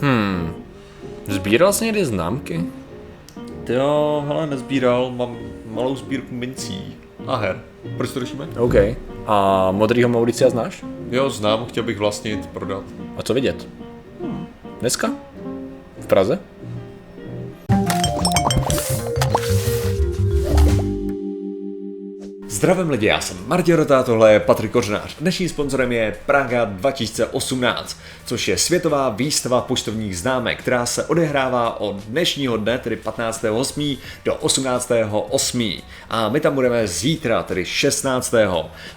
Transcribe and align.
Hmm. 0.00 0.52
Sbíral 1.28 1.72
jsi 1.72 1.84
někdy 1.84 2.04
známky? 2.04 2.64
Ty 3.64 3.72
jo, 3.72 4.24
hele, 4.28 4.46
nezbíral, 4.46 5.10
mám 5.10 5.36
malou 5.70 5.96
sbírku 5.96 6.34
mincí 6.34 6.96
a 7.26 7.36
her. 7.36 7.60
Proč 7.96 8.10
to 8.12 8.20
řešíme? 8.20 8.48
OK. 8.58 8.74
A 9.26 9.68
modrýho 9.70 10.08
Mauricia 10.08 10.50
znáš? 10.50 10.84
Jo, 11.10 11.30
znám, 11.30 11.66
chtěl 11.66 11.82
bych 11.82 11.98
vlastnit, 11.98 12.46
prodat. 12.46 12.82
A 13.16 13.22
co 13.22 13.34
vidět? 13.34 13.68
Dneska? 14.80 15.10
V 16.00 16.06
Praze? 16.06 16.38
Zdravím 22.58 22.90
lidi, 22.90 23.06
já 23.06 23.20
jsem 23.20 23.36
Martin 23.46 23.74
Rota, 23.74 24.02
tohle 24.02 24.32
je 24.32 24.40
Patrik 24.40 24.72
Kořenář. 24.72 25.16
Dnešním 25.20 25.48
sponzorem 25.48 25.92
je 25.92 26.16
Praga 26.26 26.64
2018, 26.64 27.98
což 28.24 28.48
je 28.48 28.58
světová 28.58 29.08
výstava 29.08 29.60
poštovních 29.60 30.18
známek, 30.18 30.58
která 30.58 30.86
se 30.86 31.04
odehrává 31.04 31.80
od 31.80 31.96
dnešního 31.96 32.56
dne, 32.56 32.78
tedy 32.78 32.96
15.8. 32.96 33.98
do 34.24 34.34
18.8. 34.34 35.82
A 36.10 36.28
my 36.28 36.40
tam 36.40 36.54
budeme 36.54 36.88
zítra, 36.88 37.42
tedy 37.42 37.64
16. 37.64 38.34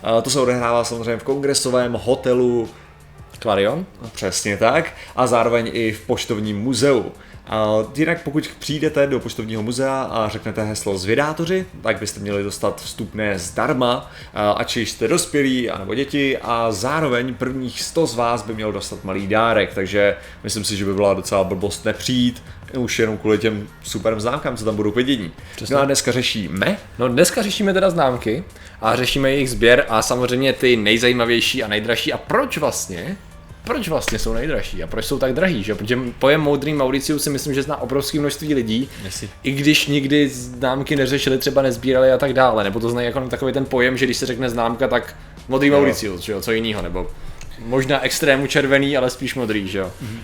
A 0.04 0.22
to 0.22 0.30
se 0.30 0.40
odehrává 0.40 0.84
samozřejmě 0.84 1.18
v 1.18 1.24
kongresovém 1.24 1.94
hotelu 1.94 2.70
Clarion? 3.40 3.86
Přesně 4.14 4.58
tak. 4.58 4.94
A 5.16 5.28
zároveň 5.28 5.70
i 5.74 5.92
v 5.92 6.02
poštovním 6.02 6.60
muzeu. 6.60 7.12
A 7.48 7.68
jinak 7.96 8.24
pokud 8.24 8.50
přijdete 8.60 9.08
do 9.08 9.20
poštovního 9.20 9.64
muzea 9.64 10.02
a 10.02 10.30
řeknete 10.30 10.64
heslo 10.64 10.98
zvědátoři, 10.98 11.66
tak 11.84 12.00
byste 12.00 12.20
měli 12.20 12.44
dostat 12.44 12.82
vstupné 12.82 13.40
zdarma, 13.40 14.12
ať 14.56 14.78
jste 14.78 15.08
dospělí 15.08 15.70
anebo 15.70 15.96
děti 15.96 16.38
a 16.38 16.72
zároveň 16.72 17.34
prvních 17.34 17.82
100 17.82 18.08
z 18.08 18.16
vás 18.16 18.44
by 18.44 18.54
měl 18.54 18.72
dostat 18.72 19.04
malý 19.04 19.28
dárek, 19.28 19.74
takže 19.74 20.16
myslím 20.44 20.64
si, 20.64 20.78
že 20.78 20.86
by 20.86 20.94
byla 20.94 21.14
docela 21.14 21.44
blbost 21.44 21.86
nepřijít, 21.86 22.44
už 22.78 23.00
jenom 23.00 23.18
kvůli 23.18 23.38
těm 23.38 23.68
super 23.84 24.20
známkám, 24.20 24.58
co 24.58 24.66
tam 24.66 24.76
budou 24.76 24.92
k. 24.92 25.32
No 25.70 25.80
a 25.80 25.86
dneska 25.86 26.12
řešíme? 26.12 26.78
No 27.00 27.08
dneska 27.08 27.42
řešíme 27.42 27.74
teda 27.74 27.90
známky 27.90 28.44
a 28.82 28.96
řešíme 28.96 29.32
jejich 29.32 29.50
sběr 29.50 29.86
a 29.90 30.02
samozřejmě 30.02 30.54
ty 30.54 30.76
nejzajímavější 30.76 31.64
a 31.64 31.68
nejdražší 31.68 32.14
a 32.14 32.18
proč 32.18 32.58
vlastně 32.58 33.18
proč 33.64 33.88
vlastně 33.90 34.20
jsou 34.20 34.34
nejdražší 34.34 34.84
a 34.84 34.88
proč 34.88 35.06
jsou 35.06 35.20
tak 35.20 35.34
drahý, 35.34 35.64
že? 35.64 35.76
Protože 35.76 35.98
pojem 36.20 36.42
moudrý 36.42 36.74
Mauricius 36.74 37.24
si 37.24 37.30
myslím, 37.30 37.54
že 37.54 37.64
zná 37.64 37.82
obrovské 37.82 38.20
množství 38.20 38.54
lidí, 38.54 38.90
Jestli. 39.04 39.30
i 39.44 39.52
když 39.52 39.88
nikdy 39.88 40.30
známky 40.30 40.96
neřešili, 40.96 41.38
třeba 41.38 41.62
nezbírali 41.62 42.12
a 42.12 42.18
tak 42.18 42.34
dále, 42.34 42.64
nebo 42.64 42.80
to 42.80 42.90
znají 42.90 43.06
jako 43.08 43.20
takový 43.20 43.54
ten 43.54 43.66
pojem, 43.66 43.98
že 43.98 44.06
když 44.06 44.18
se 44.18 44.26
řekne 44.26 44.50
známka, 44.50 44.88
tak 44.88 45.16
modrý 45.48 45.68
Jo. 45.68 45.74
Mauricius, 45.76 46.22
že 46.22 46.32
jo, 46.32 46.42
co 46.42 46.52
jiného, 46.52 46.82
nebo 46.82 47.08
možná 47.66 48.02
extrému 48.04 48.48
červený, 48.48 48.98
ale 48.98 49.10
spíš 49.10 49.36
modrý, 49.36 49.68
že 49.68 49.78
jo. 49.80 49.92
Mhm. 50.02 50.16
Uh, 50.16 50.24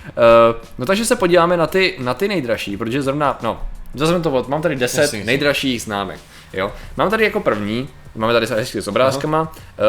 no 0.77 0.85
takže 0.85 1.05
se 1.05 1.15
podíváme 1.15 1.57
na 1.57 1.67
ty, 1.67 1.95
na 1.99 2.13
ty 2.13 2.27
nejdražší, 2.27 2.77
protože 2.77 3.01
zrovna, 3.01 3.39
no, 3.41 3.61
vezmeme 3.93 4.23
to 4.23 4.31
od, 4.31 4.47
mám 4.47 4.61
tady 4.61 4.75
10 4.75 5.01
Jasně, 5.01 5.17
jasně. 5.19 5.25
nejdražších 5.25 5.81
známek, 5.81 6.19
jo. 6.53 6.71
Mám 6.97 7.09
tady 7.09 7.23
jako 7.23 7.39
první, 7.39 7.89
máme 8.15 8.33
tady 8.33 8.45
hezky 8.47 8.81
s 8.81 8.87
obrázkama, 8.87 9.41
uh, 9.41 9.47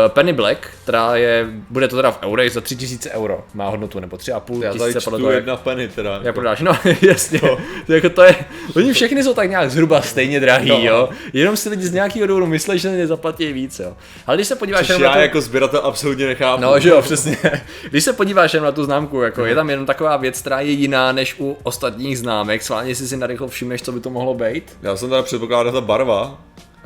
Penny 0.08 0.33
Black, 0.33 0.58
která 0.83 1.16
je, 1.16 1.47
bude 1.70 1.88
to 1.88 1.97
teda 1.97 2.11
v 2.11 2.19
eurech 2.22 2.52
za 2.52 2.61
3000 2.61 3.11
euro, 3.11 3.44
má 3.55 3.69
hodnotu, 3.69 4.00
nebo 4.00 4.16
3,5 4.16 4.62
Já 4.62 4.70
tady 4.74 4.78
tisíce 4.84 5.00
podle 5.05 5.19
toho, 5.19 5.30
jedna 5.30 5.56
penny 5.56 5.88
teda. 5.88 6.20
jak 6.22 6.34
prodáš, 6.34 6.61
no 6.61 6.72
jasně, 7.02 7.41
to, 7.86 7.92
jako 7.92 8.11
to 8.11 8.22
je, 8.22 8.34
oni 8.77 8.92
všechny 8.92 9.24
jsou 9.24 9.34
tak 9.34 9.50
nějak 9.50 9.70
zhruba 9.70 10.02
stejně 10.02 10.41
drahý, 10.41 10.69
No. 10.69 10.78
jo, 10.83 11.08
jenom 11.33 11.56
si 11.56 11.69
lidi 11.69 11.86
z 11.86 11.92
nějakého 11.92 12.27
důvodu 12.27 12.46
myslí, 12.46 12.78
že 12.78 12.91
nezaplatí 12.91 13.52
víc, 13.52 13.78
jo. 13.78 13.92
Ale 14.27 14.36
když 14.36 14.48
se 14.48 14.56
podíváš 14.56 14.80
Což 14.80 14.89
jenom 14.89 15.02
na 15.02 15.08
já 15.08 15.14
tu- 15.14 15.20
jako 15.20 15.41
sběratel 15.41 15.80
absolutně 15.84 16.27
nechápu. 16.27 16.62
No, 16.62 16.80
že 16.80 16.89
jo, 16.89 17.02
přesně. 17.02 17.36
Když 17.91 18.05
se 18.05 18.12
podíváš 18.12 18.55
jenom 18.55 18.64
na 18.64 18.72
tu 18.72 18.84
známku, 18.84 19.20
jako 19.22 19.44
je 19.46 19.55
tam 19.55 19.70
jenom 19.70 19.86
taková 19.86 20.16
věc, 20.16 20.41
která 20.41 20.61
je 20.61 20.70
jiná 20.70 21.12
než 21.12 21.36
u 21.41 21.56
ostatních 21.62 22.19
známek, 22.19 22.62
sválně 22.62 22.94
si 22.94 23.08
si 23.08 23.16
narychlo 23.16 23.48
všimneš, 23.48 23.83
co 23.83 23.92
by 23.92 24.00
to 24.00 24.11
mohlo 24.11 24.34
být. 24.34 24.77
Já 24.83 24.96
jsem 24.96 25.08
teda 25.08 25.22
předpokládal 25.22 25.72
ta 25.72 25.80
barva. 25.80 26.39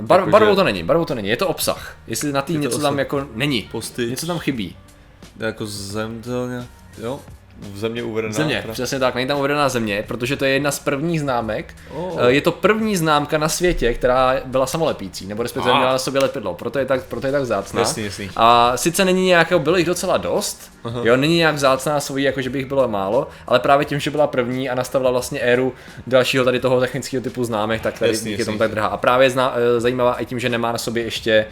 Bar, 0.07 0.21
Jakože- 0.21 0.33
barvou 0.33 0.55
to 0.55 0.65
není, 0.65 0.83
barvou 0.83 1.05
to 1.05 1.15
není, 1.15 1.29
je 1.29 1.37
to 1.37 1.49
obsah. 1.49 1.97
Jestli 2.07 2.33
na 2.33 2.43
tý 2.43 2.57
něco 2.57 2.79
tam 2.79 2.99
jako 2.99 3.27
není, 3.35 3.69
Postyč. 3.73 4.11
něco 4.11 4.27
tam 4.27 4.39
chybí. 4.39 4.77
Jako 5.39 5.67
zem 5.67 6.23
to 6.23 6.49
nějak, 6.49 6.67
jo? 6.99 7.21
V 7.61 7.79
země 7.79 8.03
uvedená. 8.03 8.33
Země, 8.35 8.59
teda. 8.63 8.73
přesně 8.73 8.99
tak, 8.99 9.15
není 9.15 9.29
tam 9.29 9.39
uvedená 9.39 9.69
země, 9.69 10.05
protože 10.09 10.37
to 10.37 10.45
je 10.45 10.51
jedna 10.51 10.71
z 10.71 10.79
prvních 10.79 11.21
známek. 11.21 11.75
Oh. 11.95 12.21
Je 12.27 12.41
to 12.41 12.53
první 12.53 12.97
známka 12.97 13.39
na 13.39 13.49
světě, 13.49 13.95
která 13.95 14.35
byla 14.45 14.67
samolepící, 14.67 15.27
nebo 15.27 15.43
respektive 15.43 15.73
Ah. 15.75 15.77
měla 15.79 15.93
na 15.93 15.99
sobě 15.99 16.21
lepidlo, 16.21 16.55
proto 16.55 16.79
je 16.79 16.85
tak, 16.87 17.03
proto 17.05 17.27
je 17.27 17.33
tak 17.33 17.43
vzácná. 17.43 17.81
Jasný, 17.81 18.05
jasný. 18.05 18.31
A 18.37 18.77
sice 18.77 19.05
není 19.05 19.27
nějakého, 19.27 19.61
bylo 19.61 19.77
jich 19.77 19.87
docela 19.87 20.17
dost, 20.17 20.71
jo, 21.03 21.17
není 21.17 21.37
nějak 21.37 21.55
vzácná 21.55 22.01
svojí, 22.01 22.25
jako 22.25 22.43
že 22.43 22.51
by 22.51 22.59
jich 22.59 22.67
bylo 22.67 22.89
málo, 22.89 23.29
ale 23.47 23.59
právě 23.59 23.85
tím, 23.87 24.01
že 24.01 24.11
byla 24.11 24.27
první 24.27 24.71
a 24.71 24.75
nastavila 24.75 25.11
vlastně 25.11 25.41
éru 25.41 25.73
dalšího 26.07 26.45
tady 26.45 26.61
toho 26.61 26.81
technického 26.81 27.23
typu 27.23 27.45
známek, 27.45 27.81
tak 27.81 27.99
tady 27.99 28.11
Jasný, 28.11 28.31
díky 28.31 28.41
jasný. 28.41 28.45
tomu 28.53 28.59
tak 28.59 28.71
drahá. 28.71 28.89
A 28.89 28.97
právě 28.97 29.31
zná, 29.31 29.55
eh, 29.77 29.81
zajímavá 29.81 30.15
i 30.21 30.27
tím, 30.27 30.39
že 30.41 30.49
nemá 30.49 30.73
na 30.73 30.79
sobě 30.79 31.03
ještě 31.05 31.47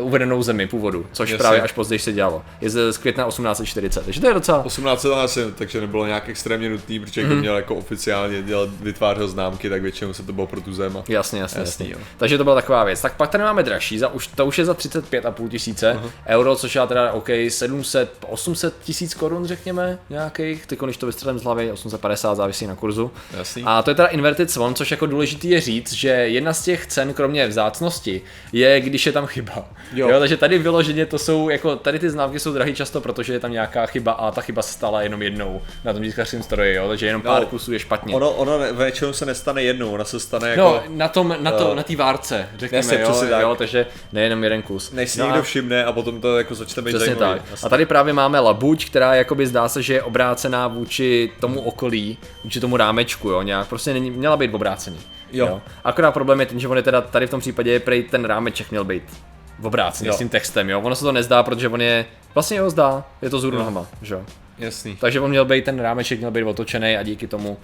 uvedenou 0.00 0.42
zemi 0.42 0.66
původu, 0.66 1.06
což 1.12 1.30
Jasný. 1.30 1.42
právě 1.42 1.60
až 1.60 1.72
později 1.72 1.98
se 1.98 2.12
dělalo. 2.12 2.42
Je 2.60 2.70
z 2.70 2.98
května 2.98 3.24
1840, 3.24 4.04
takže 4.04 4.20
to 4.20 4.26
je 4.26 4.34
docela 4.34 4.64
18 4.64 5.04
let 5.04 5.14
asi, 5.14 5.40
takže 5.54 5.80
nebylo 5.80 6.06
nějak 6.06 6.28
extrémně 6.28 6.70
nutný, 6.70 7.00
protože 7.00 7.22
Mhm. 7.24 7.32
mm. 7.34 7.40
měl 7.40 7.56
jako 7.56 7.74
oficiálně 7.76 8.42
dělat, 8.42 8.68
vytvářel 8.80 9.28
známky, 9.28 9.70
tak 9.70 9.82
většinou 9.82 10.12
se 10.12 10.22
to 10.22 10.32
bylo 10.32 10.46
pro 10.46 10.60
tu 10.60 10.72
zem. 10.72 11.02
Jasně, 11.08 11.40
jasně, 11.40 11.60
Jasný, 11.60 11.86
jasně. 11.88 12.00
jo. 12.00 12.06
Takže 12.16 12.38
to 12.38 12.44
byla 12.44 12.56
taková 12.56 12.84
věc. 12.84 13.00
Tak 13.02 13.16
pak 13.16 13.30
tady 13.30 13.44
máme 13.44 13.62
dražší, 13.62 13.98
za, 13.98 14.08
už, 14.08 14.26
to 14.26 14.46
už 14.46 14.58
je 14.58 14.64
za 14.64 14.74
35,5 14.74 15.48
tisíce 15.48 15.98
uh-huh. 16.02 16.10
euro, 16.26 16.56
což 16.56 16.74
já 16.74 16.86
teda, 16.86 17.12
OK, 17.12 17.28
700, 17.48 18.12
800 18.28 18.74
tisíc 18.82 19.14
korun 19.14 19.46
řekněme, 19.46 19.98
nějakých, 20.10 20.66
ty 20.66 20.76
když 20.84 20.96
to 20.96 21.06
vystřelím 21.06 21.38
z 21.38 21.42
hlavy, 21.42 21.72
850 21.72 22.34
závisí 22.34 22.66
na 22.66 22.74
kurzu. 22.74 23.10
Jasný. 23.38 23.62
A 23.66 23.82
to 23.82 23.90
je 23.90 23.94
teda 23.94 24.08
Inverted 24.08 24.50
Swan, 24.50 24.74
což 24.74 24.90
jako 24.90 25.06
důležitý 25.06 25.50
je 25.50 25.60
říct, 25.60 25.92
že 25.92 26.08
jedna 26.08 26.52
z 26.52 26.62
těch 26.64 26.86
cen, 26.86 27.14
kromě 27.14 27.46
vzácnosti, 27.46 28.22
je, 28.52 28.80
když 28.80 29.06
je 29.06 29.12
tam 29.12 29.26
chyba. 29.26 29.64
Jo. 29.92 30.08
Jo. 30.08 30.18
takže 30.18 30.36
tady 30.36 30.58
vyloženě 30.58 31.06
to 31.06 31.18
jsou, 31.18 31.48
jako 31.48 31.76
tady 31.76 31.98
ty 31.98 32.10
známky 32.10 32.40
jsou 32.40 32.52
drahé 32.52 32.72
často, 32.72 33.00
protože 33.00 33.32
je 33.32 33.40
tam 33.40 33.52
nějaká 33.52 33.86
chyba 33.86 34.12
a 34.12 34.30
ta 34.30 34.40
chyba 34.40 34.62
se 34.62 34.72
stala 34.72 35.02
jenom 35.02 35.22
jednou 35.22 35.62
na 35.84 35.92
tom 35.92 36.02
tiskařském 36.02 36.42
stroji, 36.42 36.74
jo, 36.74 36.88
takže 36.88 37.06
jenom 37.06 37.22
pár 37.22 37.42
No, 37.42 37.46
kusů 37.48 37.72
je 37.72 37.78
špatně. 37.78 38.14
Ono, 38.14 38.30
ono 38.30 38.58
většinou 38.72 39.12
se 39.12 39.26
nestane 39.26 39.62
jednou, 39.62 39.90
ona 39.90 40.04
se 40.04 40.20
stane 40.20 40.48
jako... 40.50 40.62
No, 40.62 40.82
na 40.88 41.08
tom, 41.08 41.36
na 41.40 41.50
to, 41.50 41.72
eh, 41.72 41.74
na 41.74 41.82
té 41.82 41.96
várce, 41.96 42.48
řekněme, 42.58 42.78
jasně, 42.78 43.00
jo, 43.00 43.26
tak. 43.30 43.42
jo, 43.42 43.54
takže 43.58 43.86
nejenom 44.12 44.44
jeden 44.44 44.62
kus. 44.62 44.92
Než 44.92 45.10
si 45.10 45.18
No 45.20 45.26
někdo 45.26 45.42
všimne 45.42 45.84
a 45.84 45.92
potom 45.92 46.20
to 46.20 46.38
jako 46.38 46.54
začne 46.54 46.82
být 46.82 46.90
Přesně 46.96 47.14
zajímavý. 47.14 47.40
tak. 47.50 47.58
A 47.62 47.68
tady 47.68 47.86
právě 47.86 48.12
máme 48.12 48.40
labuť, 48.40 48.86
která 48.86 49.14
jakoby 49.14 49.46
zdá 49.46 49.68
se, 49.68 49.82
že 49.82 49.94
je 49.94 50.02
obrácená 50.02 50.68
vůči 50.68 51.32
tomu 51.40 51.60
okolí, 51.60 52.18
vůči 52.44 52.60
tomu 52.60 52.76
rámečku, 52.76 53.30
jo, 53.30 53.42
nějak 53.42 53.68
prostě 53.68 53.92
není, 53.92 54.10
měla 54.10 54.36
být 54.36 54.54
obrácený. 54.54 54.98
Jo. 55.32 55.60
Akorát 55.84 56.12
problém 56.12 56.40
je 56.40 56.46
ten, 56.46 56.60
že 56.60 56.68
on 56.68 56.76
je 56.76 56.82
teda 56.82 57.00
tady 57.00 57.26
v 57.26 57.30
tom 57.30 57.40
případě 57.40 57.70
je 57.72 57.80
prej 57.80 58.02
ten 58.02 58.24
rámeček 58.24 58.70
měl 58.70 58.84
být 58.84 59.02
obrácený 59.62 60.08
Jo. 60.08 60.14
s 60.14 60.18
tím 60.18 60.28
textem, 60.28 60.70
jo. 60.70 60.80
Ono 60.80 60.94
se 60.94 61.04
to 61.04 61.12
nezdá, 61.12 61.42
protože 61.42 61.68
on 61.68 61.80
je, 61.80 62.04
vlastně 62.34 62.56
jo, 62.56 62.70
zdá, 62.70 63.04
je 63.22 63.30
to 63.30 63.38
z 63.38 63.44
nohama, 63.44 63.86
že 64.02 64.14
jo. 64.14 64.22
Jasný. 64.58 64.96
Takže 65.00 65.20
on 65.20 65.30
měl 65.30 65.44
být, 65.44 65.64
ten 65.64 65.80
rámeček 65.80 66.18
měl 66.18 66.30
být 66.30 66.44
otočený 66.44 66.96
a 66.96 67.02
díky 67.02 67.26
tomu, 67.26 67.58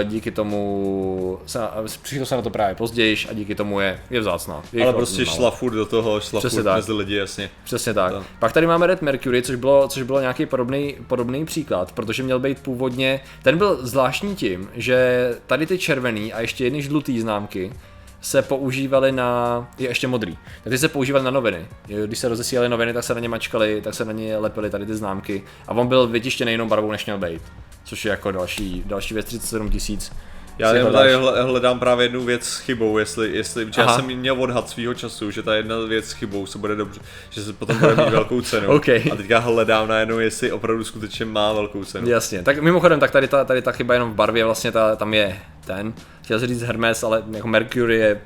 eh, 0.00 0.04
díky 0.04 0.30
tomu, 0.30 1.38
se, 1.46 1.60
přišlo 2.02 2.26
se 2.26 2.36
na 2.36 2.42
to 2.42 2.50
právě 2.50 2.74
později 2.74 3.16
a 3.30 3.32
díky 3.32 3.54
tomu 3.54 3.80
je, 3.80 3.98
je 4.10 4.20
vzácná. 4.20 4.62
Je 4.72 4.82
Ale 4.82 4.90
jich 4.90 4.96
prostě 4.96 5.24
málo. 5.24 5.36
šla 5.36 5.50
furt 5.50 5.72
do 5.74 5.86
toho, 5.86 6.20
šla 6.20 6.40
Přesně 6.40 6.56
furt 6.56 6.64
tak. 6.64 6.76
mezi 6.76 6.92
lidi, 6.92 7.14
jasně. 7.14 7.50
Přesně 7.64 7.94
tak. 7.94 8.12
To. 8.12 8.24
Pak 8.38 8.52
tady 8.52 8.66
máme 8.66 8.86
Red 8.86 9.02
Mercury, 9.02 9.42
což 9.42 9.56
bylo, 9.56 9.88
což 9.88 10.02
bylo 10.02 10.20
nějaký 10.20 10.46
podobný, 10.46 10.96
podobný 11.06 11.44
příklad, 11.44 11.92
protože 11.92 12.22
měl 12.22 12.38
být 12.38 12.58
původně, 12.62 13.20
ten 13.42 13.58
byl 13.58 13.78
zvláštní 13.86 14.36
tím, 14.36 14.68
že 14.74 15.28
tady 15.46 15.66
ty 15.66 15.78
červený 15.78 16.32
a 16.32 16.40
ještě 16.40 16.64
jedny 16.64 16.82
žlutý 16.82 17.20
známky 17.20 17.72
se 18.20 18.42
používaly 18.42 19.12
na, 19.12 19.68
je 19.78 19.88
ještě 19.88 20.08
modrý, 20.08 20.38
tak 20.64 20.70
ty 20.70 20.78
se 20.78 20.88
používaly 20.88 21.24
na 21.24 21.30
noviny. 21.30 21.66
Když 22.06 22.18
se 22.18 22.28
rozesílaly 22.28 22.68
noviny, 22.68 22.92
tak 22.92 23.04
se 23.04 23.14
na 23.14 23.20
ně 23.20 23.28
mačkali, 23.28 23.80
tak 23.84 23.94
se 23.94 24.04
na 24.04 24.12
ně 24.12 24.36
lepily 24.36 24.70
tady 24.70 24.86
ty 24.86 24.94
známky 24.94 25.42
a 25.68 25.72
on 25.72 25.86
byl 25.86 26.06
vytištěný 26.06 26.52
jinou 26.52 26.68
barvou, 26.68 26.90
než 26.90 27.06
měl 27.06 27.18
být. 27.18 27.42
Což 27.84 28.04
je 28.04 28.10
jako 28.10 28.32
další, 28.32 28.82
další 28.86 29.14
věc 29.14 29.26
37 29.26 29.70
tisíc. 29.70 30.12
Já 30.58 30.74
jenom 30.74 30.92
tady 30.92 31.14
hle- 31.14 31.42
hledám 31.42 31.78
právě 31.78 32.04
jednu 32.04 32.24
věc 32.24 32.44
s 32.44 32.58
chybou, 32.58 32.98
jestli, 32.98 33.36
jestli 33.36 33.66
protože 33.66 33.80
já 33.80 33.88
jsem 33.96 34.04
měl 34.06 34.42
odhad 34.42 34.68
svýho 34.68 34.94
času, 34.94 35.30
že 35.30 35.42
ta 35.42 35.54
jedna 35.54 35.78
věc 35.78 36.04
s 36.04 36.12
chybou 36.12 36.46
se 36.46 36.58
bude 36.58 36.76
dobře, 36.76 37.00
že 37.30 37.42
se 37.42 37.52
potom 37.52 37.78
bude 37.78 37.96
mít 37.96 38.08
velkou 38.10 38.40
cenu. 38.40 38.68
OK. 38.68 38.88
A 38.88 39.16
teďka 39.16 39.38
hledám 39.38 39.88
najednou, 39.88 40.18
jestli 40.18 40.52
opravdu 40.52 40.84
skutečně 40.84 41.24
má 41.24 41.52
velkou 41.52 41.84
cenu. 41.84 42.08
Jasně, 42.08 42.42
tak 42.42 42.58
mimochodem, 42.62 43.00
tak 43.00 43.10
tady 43.10 43.28
ta, 43.28 43.44
tady 43.44 43.62
ta 43.62 43.72
chyba 43.72 43.94
jenom 43.94 44.10
v 44.10 44.14
barvě, 44.14 44.44
vlastně 44.44 44.72
ta, 44.72 44.96
tam 44.96 45.14
je 45.14 45.38
ten, 45.66 45.92
chtěl 46.22 46.38
jsem 46.38 46.48
říct 46.48 46.62
Hermes, 46.62 47.02
ale 47.02 47.22
jako 47.32 47.48
Mercury 47.48 47.96
je 47.96 48.20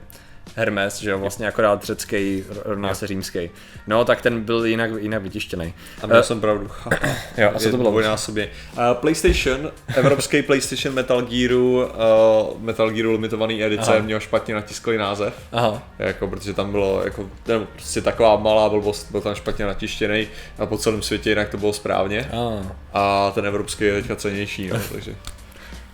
Hermes, 0.56 1.00
že 1.00 1.10
jo, 1.10 1.18
vlastně 1.18 1.48
akorát 1.48 1.84
řecký, 1.84 2.44
rovná 2.64 2.94
se 2.94 3.06
římský. 3.06 3.50
No, 3.86 4.04
tak 4.04 4.20
ten 4.22 4.40
byl 4.40 4.64
jinak, 4.64 4.90
jinak 4.98 5.22
vytištěný. 5.22 5.74
A 6.02 6.06
měl 6.06 6.18
Eh, 6.18 6.22
jsem 6.22 6.40
pravdu. 6.40 6.70
Jo, 7.38 7.50
a 7.54 7.58
co 7.58 7.70
to 7.70 7.76
bylo? 7.76 7.90
Dvojnásobně. 7.90 8.48
Uh, 8.72 8.78
PlayStation, 8.94 9.70
evropský 9.94 10.42
PlayStation 10.42 10.94
Metal 10.94 11.22
Gearu, 11.22 11.82
uh, 11.84 12.60
Metal 12.60 12.90
Gearu 12.90 13.12
limitovaný 13.12 13.64
edice, 13.64 13.82
Aha. 13.82 13.92
Aha. 13.94 14.04
měl 14.04 14.20
špatně 14.20 14.54
natisklý 14.54 14.96
název. 14.96 15.34
Aha, 15.52 15.82
Jako, 15.98 16.28
protože 16.28 16.54
tam 16.54 16.70
bylo 16.70 17.02
jako, 17.04 17.30
nebo 17.48 17.64
prostě 17.72 18.00
taková 18.00 18.36
malá 18.36 18.68
blbost, 18.68 19.10
byl 19.10 19.20
tam 19.20 19.34
špatně 19.34 19.64
natištěný 19.66 20.26
a 20.58 20.66
po 20.66 20.78
celém 20.78 21.02
světě 21.02 21.30
jinak 21.30 21.48
to 21.48 21.56
bylo 21.56 21.72
správně. 21.72 22.30
a, 22.32 22.62
A 22.92 23.30
ten 23.34 23.46
evropský 23.46 23.84
je 23.84 23.92
teďka 23.94 24.16
cenější, 24.16 24.68
no, 24.68 24.76
takže 24.92 25.14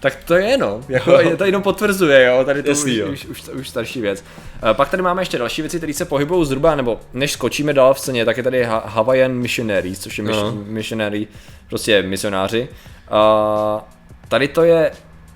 Tak 0.00 0.16
to 0.24 0.34
je 0.34 0.58
no, 0.58 0.80
jako, 0.88 1.10
je 1.20 1.36
to 1.36 1.44
jenom 1.44 1.62
potvrzuje, 1.62 2.24
jo, 2.24 2.44
tady 2.44 2.62
to 2.62 2.68
Jasný, 2.70 2.92
už, 2.92 2.98
jo. 2.98 3.06
už, 3.12 3.24
už, 3.24 3.48
už, 3.48 3.68
starší 3.68 4.00
věc. 4.00 4.24
Eh, 4.70 4.74
Pak 4.74 4.88
tady 4.90 5.02
máme 5.02 5.22
ještě 5.22 5.38
další 5.38 5.62
věci, 5.62 5.76
které 5.76 5.94
se 5.94 6.04
pohybují 6.04 6.46
zhruba, 6.46 6.74
nebo 6.74 7.00
než 7.12 7.32
skočíme 7.32 7.72
dál 7.72 7.94
v 7.94 8.00
ceně, 8.00 8.24
tak 8.24 8.36
je 8.36 8.42
tady 8.42 8.64
Ha- 8.66 8.82
Hawaiian 8.84 9.32
Missionaries, 9.32 9.98
což 10.00 10.18
je 10.18 10.24
No. 10.24 10.30
mission, 10.30 10.64
missionary, 10.68 11.26
prostě 11.68 12.02
misionáři. 12.02 12.68
A 13.10 13.88
tady 14.28 14.48
to 14.48 14.62
je, 14.62 14.90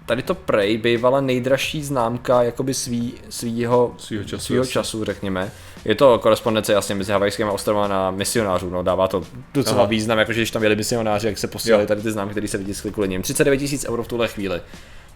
tady 0.06 0.22
to 0.22 0.34
Prey 0.34 0.78
bývala 0.78 1.20
nejdražší 1.20 1.84
známka 1.84 2.42
jakoby 2.42 2.74
svý, 2.74 3.14
svýho, 3.28 3.94
Svýho 3.98 4.24
času, 4.24 4.44
svýho 4.44 4.66
času, 4.66 5.04
řekněme. 5.04 5.50
Je 5.84 5.94
to 5.94 6.18
korespondence 6.18 6.72
jasně 6.72 6.94
mezi 6.94 7.12
havajskými 7.12 7.50
ostrovama 7.50 7.88
na 7.88 8.10
misionářů, 8.10 8.70
no, 8.70 8.82
dává 8.82 9.08
to 9.08 9.24
docela 9.54 9.76
Aha. 9.76 9.86
význam, 9.86 10.18
jakože 10.18 10.40
když 10.40 10.50
tam 10.50 10.62
jeli 10.62 10.76
misionáři, 10.76 11.26
jak 11.26 11.38
se 11.38 11.46
posílali 11.46 11.82
Jo. 11.82 11.86
tady 11.88 12.02
ty 12.02 12.10
známky, 12.10 12.32
které 12.32 12.48
se 12.48 12.58
vytiskly 12.58 12.90
kvůli 12.92 13.08
nim. 13.08 13.22
39 13.22 13.56
tisíc 13.58 13.84
euro 13.88 14.02
v 14.02 14.08
tuhle 14.08 14.28
chvíli, 14.28 14.60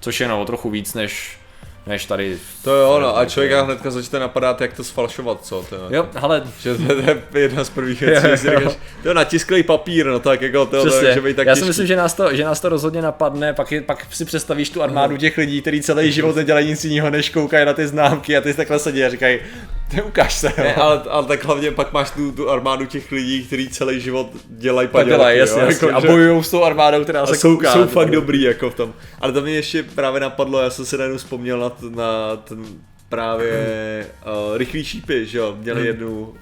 což 0.00 0.20
je 0.20 0.28
no 0.28 0.44
trochu 0.44 0.70
víc 0.70 0.94
než, 0.94 1.38
než 1.86 2.06
tady. 2.06 2.38
To 2.64 2.74
jo, 2.74 3.00
no, 3.00 3.18
a 3.18 3.24
člověka 3.24 3.62
hnedka 3.62 3.90
začne 3.90 4.18
napadat, 4.18 4.60
jak 4.60 4.72
to 4.72 4.84
sfalšovat, 4.84 5.44
co? 5.44 5.64
To, 5.70 5.76
Jo, 5.90 6.08
ale 6.20 6.42
Že 6.60 6.74
to 6.74 6.92
je 6.92 7.22
jedna 7.34 7.64
z 7.64 7.70
prvních 7.70 8.00
věcí, 8.00 8.26
že 8.26 8.36
si 8.36 8.50
říkáš, 8.50 8.76
to 9.02 9.08
je 9.08 9.14
natisklý 9.14 9.62
papír, 9.62 10.06
no 10.06 10.20
tak 10.20 10.42
jako 10.42 10.66
to, 10.66 10.84
to 10.84 10.90
Přesně. 10.90 11.20
být 11.20 11.36
tak 11.36 11.46
Já 11.46 11.56
si 11.56 11.64
myslím, 11.64 11.86
že 11.86 11.96
nás, 11.96 12.14
to, 12.14 12.36
že 12.36 12.44
nás 12.44 12.60
to 12.60 12.68
rozhodně 12.68 13.02
napadne, 13.02 13.52
pak, 13.54 13.72
je, 13.72 13.80
pak 13.80 14.06
si 14.10 14.24
představíš 14.24 14.70
tu 14.70 14.82
armádu 14.82 15.16
těch 15.16 15.38
lidí, 15.38 15.62
kteří 15.62 15.80
celý 15.82 16.12
život 16.12 16.36
nedělají 16.36 16.68
nic 16.68 16.84
jiného, 16.84 17.10
než 17.10 17.30
koukají 17.30 17.66
na 17.66 17.72
ty 17.72 17.86
známky 17.86 18.36
a 18.36 18.40
ty 18.40 18.54
takhle 18.54 18.78
sedí 18.78 19.04
a 19.04 19.08
říkají, 19.08 19.38
ty 19.90 20.02
ukáž 20.02 20.34
se. 20.34 20.52
Ne, 20.58 20.74
Jo. 20.76 20.82
ale, 20.82 21.02
ale 21.10 21.26
tak 21.26 21.44
hlavně 21.44 21.70
pak 21.70 21.92
máš 21.92 22.10
tu, 22.10 22.32
tu 22.32 22.50
armádu 22.50 22.86
těch 22.86 23.12
lidí, 23.12 23.44
kteří 23.44 23.68
celý 23.68 24.00
život 24.00 24.26
dělají 24.48 24.88
Pak 24.88 25.06
dělají, 25.06 25.38
jasně, 25.38 25.60
jo, 25.60 25.66
jasně. 25.66 25.86
jako, 25.88 25.98
A 25.98 26.00
bojují 26.10 26.44
s 26.44 26.50
tou 26.50 26.64
armádou, 26.64 27.02
která 27.04 27.26
se 27.26 27.34
jsou, 27.36 27.48
kouká. 27.56 27.72
jsou 27.72 27.86
fakt 27.86 28.10
dobrý 28.10 28.42
jako 28.42 28.70
v 28.70 28.74
tom. 28.74 28.92
Ale 29.20 29.32
to 29.32 29.40
mi 29.42 29.52
ještě 29.52 29.82
právě 29.82 30.20
napadlo, 30.20 30.62
já 30.62 30.70
jsem 30.70 30.84
si 30.84 30.96
najednou 30.98 31.18
vzpomněl 31.18 31.58
na, 31.58 31.70
t- 31.70 31.86
na 31.90 32.36
ten 32.36 32.64
právě 33.08 34.06
uh, 34.50 34.56
rychlý 34.56 34.84
šípy, 34.84 35.26
že 35.26 35.38
jo, 35.38 35.56
měli 35.60 35.86
jednu, 35.86 36.20
uh, 36.20 36.34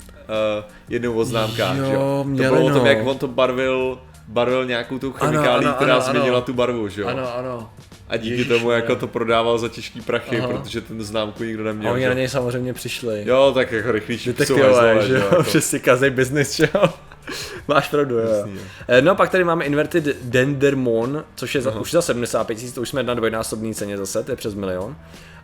jednu 0.89 1.13
o 1.19 1.25
známkách, 1.25 1.77
Jo, 1.77 1.85
že 1.87 1.93
jo. 1.93 2.25
To 2.37 2.43
bylo 2.43 2.65
o 2.65 2.71
tom, 2.71 2.79
no. 2.79 2.87
jak 2.87 3.07
on 3.07 3.19
to 3.19 3.29
barvil, 3.29 3.99
barvil 4.29 4.65
nějakou 4.65 4.99
tu 4.99 5.13
chemikálí, 5.13 5.65
ano, 5.67 5.75
která 5.75 5.95
ano, 5.95 6.05
změnila 6.05 6.37
ano. 6.37 6.47
tu 6.47 6.53
barvu, 6.53 6.89
že 6.89 7.03
jo. 7.03 7.09
Ano, 7.09 7.37
ano. 7.37 7.71
A 8.09 8.17
díky 8.17 8.31
Ježiš, 8.31 8.49
tomu 8.49 8.71
jako 8.71 8.97
to 8.97 9.07
prodával 9.09 9.59
za 9.59 9.69
těžký 9.69 10.01
prachy, 10.01 10.39
Aha. 10.41 10.49
protože 10.49 10.81
ten 10.81 11.03
známku 11.03 11.45
nikdo 11.45 11.63
A 11.63 11.67
neměl. 11.67 11.93
oni 11.93 12.03
že? 12.03 12.09
na 12.09 12.15
něj 12.15 12.29
samozřejmě 12.29 12.73
přišli. 12.73 13.23
Jo, 13.27 13.51
tak 13.55 13.73
jako 13.73 13.89
jsou 14.09 14.27
Detektivové, 14.27 15.07
že 15.07 15.15
jo, 15.15 15.21
jako. 15.31 15.43
přesně 15.43 15.79
kazej 15.79 16.11
business, 16.11 16.57
že 16.57 16.69
jo. 16.75 16.83
Máš 17.69 17.89
pravdu, 17.89 18.19
jo. 18.19 18.29
Jasný, 18.29 18.53
jo. 18.55 18.61
Eh, 18.89 19.03
No 19.03 19.15
pak 19.15 19.31
tady 19.31 19.45
máme 19.45 19.65
Inverted 19.65 20.05
Dendermon, 20.23 21.25
což 21.35 21.55
je 21.55 21.61
za, 21.61 21.81
už 21.81 21.91
za 21.91 22.03
75 22.03 22.55
tisíc, 22.55 22.75
to 22.75 22.81
už 22.83 22.89
jsme 22.89 23.03
na 23.03 23.15
dvojnásobné 23.15 23.75
ceně 23.75 23.99
zase, 23.99 24.25
to 24.25 24.33
je 24.33 24.37
přes 24.37 24.55
milion. 24.55 24.97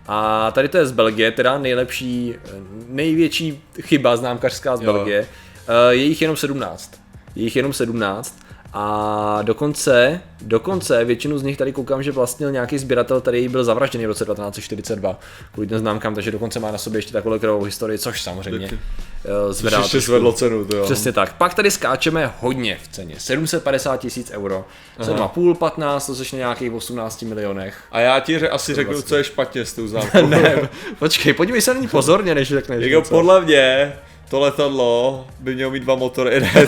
A 0.09 0.51
tady 0.51 0.69
to 0.69 0.79
je 0.79 0.87
z 0.87 0.93
Belgie, 0.93 1.31
teda 1.33 1.59
nejlepší, 1.59 2.35
eh, 2.45 2.49
největší 2.89 3.62
chyba 3.83 4.17
známkařská 4.17 4.77
z 4.77 4.81
Jo. 4.83 4.93
Belgie. 4.93 5.27
Eh, 5.69 5.95
Je 5.95 6.03
jich 6.05 6.23
jenom 6.23 6.37
17. 6.37 7.01
Je 7.35 7.43
jich 7.43 7.57
jenom 7.57 7.73
17. 7.73 8.39
A 8.72 9.38
dokonce, 9.43 10.20
dokonce 10.43 11.05
většinu 11.05 11.38
z 11.38 11.43
nich 11.43 11.56
tady 11.56 11.72
koukám, 11.72 12.02
že 12.02 12.12
vlastnil 12.12 12.52
nějaký 12.52 12.78
sběratel, 12.78 13.20
který 13.20 13.49
byl 13.49 13.64
zavražděný 13.64 14.05
v 14.05 14.08
roce 14.08 14.25
1942 14.25 15.20
kvůli 15.52 15.67
těm 15.69 15.78
známkám, 15.78 16.14
takže 16.14 16.31
dokonce 16.31 16.61
má 16.61 16.70
na 16.70 16.78
sobě 16.78 16.99
ještě 16.99 17.12
takovou 17.12 17.38
krvavou 17.38 17.62
historii, 17.64 17.99
což 17.99 18.22
samozřejmě 18.22 18.69
Tak- 18.69 18.78
eh, 19.25 19.28
Což 19.49 19.56
zvedá 19.56 19.76
ještě 19.78 19.90
trošku- 19.90 20.06
zvedlo 20.11 20.32
cenu, 20.32 20.64
to 20.64 20.76
jo. 20.76 20.84
Přesně 20.84 21.12
tak. 21.12 21.32
Pak 21.37 21.55
tady 21.55 21.70
skáčeme 21.70 22.32
hodně 22.40 22.78
v 22.82 22.88
ceně. 22.88 23.14
750 23.19 23.96
tisíc 23.96 24.31
euro. 24.31 24.64
7,5, 25.00 25.55
15, 25.55 26.06
to 26.06 26.14
což 26.14 26.32
na 26.32 26.38
nějakých 26.38 26.73
18 26.73 27.23
milionech. 27.23 27.78
A 27.93 28.00
já 28.00 28.20
ti 28.20 28.38
ře- 28.38 28.49
asi 28.50 28.75
řeknu, 28.75 28.93
vlastně. 28.93 29.08
co 29.08 29.16
je 29.16 29.25
špatně 29.25 29.64
s 29.64 29.73
tou 29.73 29.87
známkou. 29.88 30.26
ne, 30.26 30.69
počkej, 30.99 31.32
podívej 31.32 31.61
se 31.61 31.75
na 31.75 31.81
ní 31.81 31.88
pozorně, 31.88 32.34
než 32.34 32.49
řekneš. 32.49 32.84
Jako 32.87 33.08
podle 33.08 33.40
mě 33.40 33.93
to 34.31 34.41
letadlo 34.41 35.27
by 35.41 35.55
mělo 35.55 35.71
mít 35.71 35.82
dva 35.82 35.94
motory, 35.94 36.41
ne, 36.41 36.53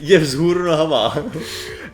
je 0.00 0.18
vzhůru 0.18 0.62
nohama. 0.62 1.14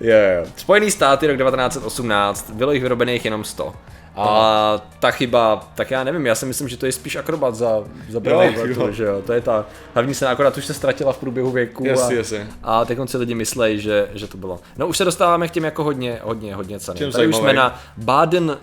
Jo, 0.01 0.17
jo. 0.17 0.47
Spojený 0.57 0.91
státy 0.91 1.27
rok 1.27 1.37
1918, 1.37 2.51
bylo 2.51 2.73
jich 2.73 2.83
vyrobených 2.83 3.25
jenom 3.25 3.45
100. 3.45 3.75
A 4.17 4.83
ta 5.01 5.11
chyba, 5.11 5.69
tak 5.75 5.91
já 5.91 6.05
nevím, 6.05 6.27
já 6.27 6.35
si 6.35 6.47
myslím, 6.47 6.69
že 6.69 6.77
to 6.77 6.87
je 6.87 6.93
spíš 6.93 7.17
akrobat 7.17 7.55
za, 7.55 7.85
za 8.09 8.21
Jo, 8.25 8.43
jo. 8.65 8.91
že 8.93 9.05
jo, 9.05 9.23
to 9.27 9.33
je 9.33 9.41
ta 9.41 9.67
hlavní 9.95 10.15
cena, 10.15 10.31
akorát 10.31 10.57
už 10.57 10.67
se 10.67 10.75
ztratila 10.75 11.13
v 11.13 11.19
průběhu 11.19 11.51
věku 11.51 11.85
Jasně, 11.87 12.15
a, 12.15 12.19
jasně. 12.19 12.47
a 12.63 12.85
teď 12.85 12.99
si 13.07 13.17
lidi 13.17 13.35
myslejí, 13.35 13.81
že, 13.81 14.09
že 14.15 14.27
to 14.27 14.37
bylo. 14.37 14.61
No 14.79 14.87
už 14.87 14.97
se 14.97 15.05
dostáváme 15.05 15.49
k 15.49 15.51
těm 15.51 15.65
jako 15.65 15.85
hodně, 15.85 16.21
hodně, 16.23 16.55
hodně 16.55 16.81
ceny. 16.81 16.99
Tady 16.99 17.27
už 17.27 17.37
jsme 17.37 17.45
zajímavý? 17.45 17.57
na 17.57 17.81
Baden 17.97 18.59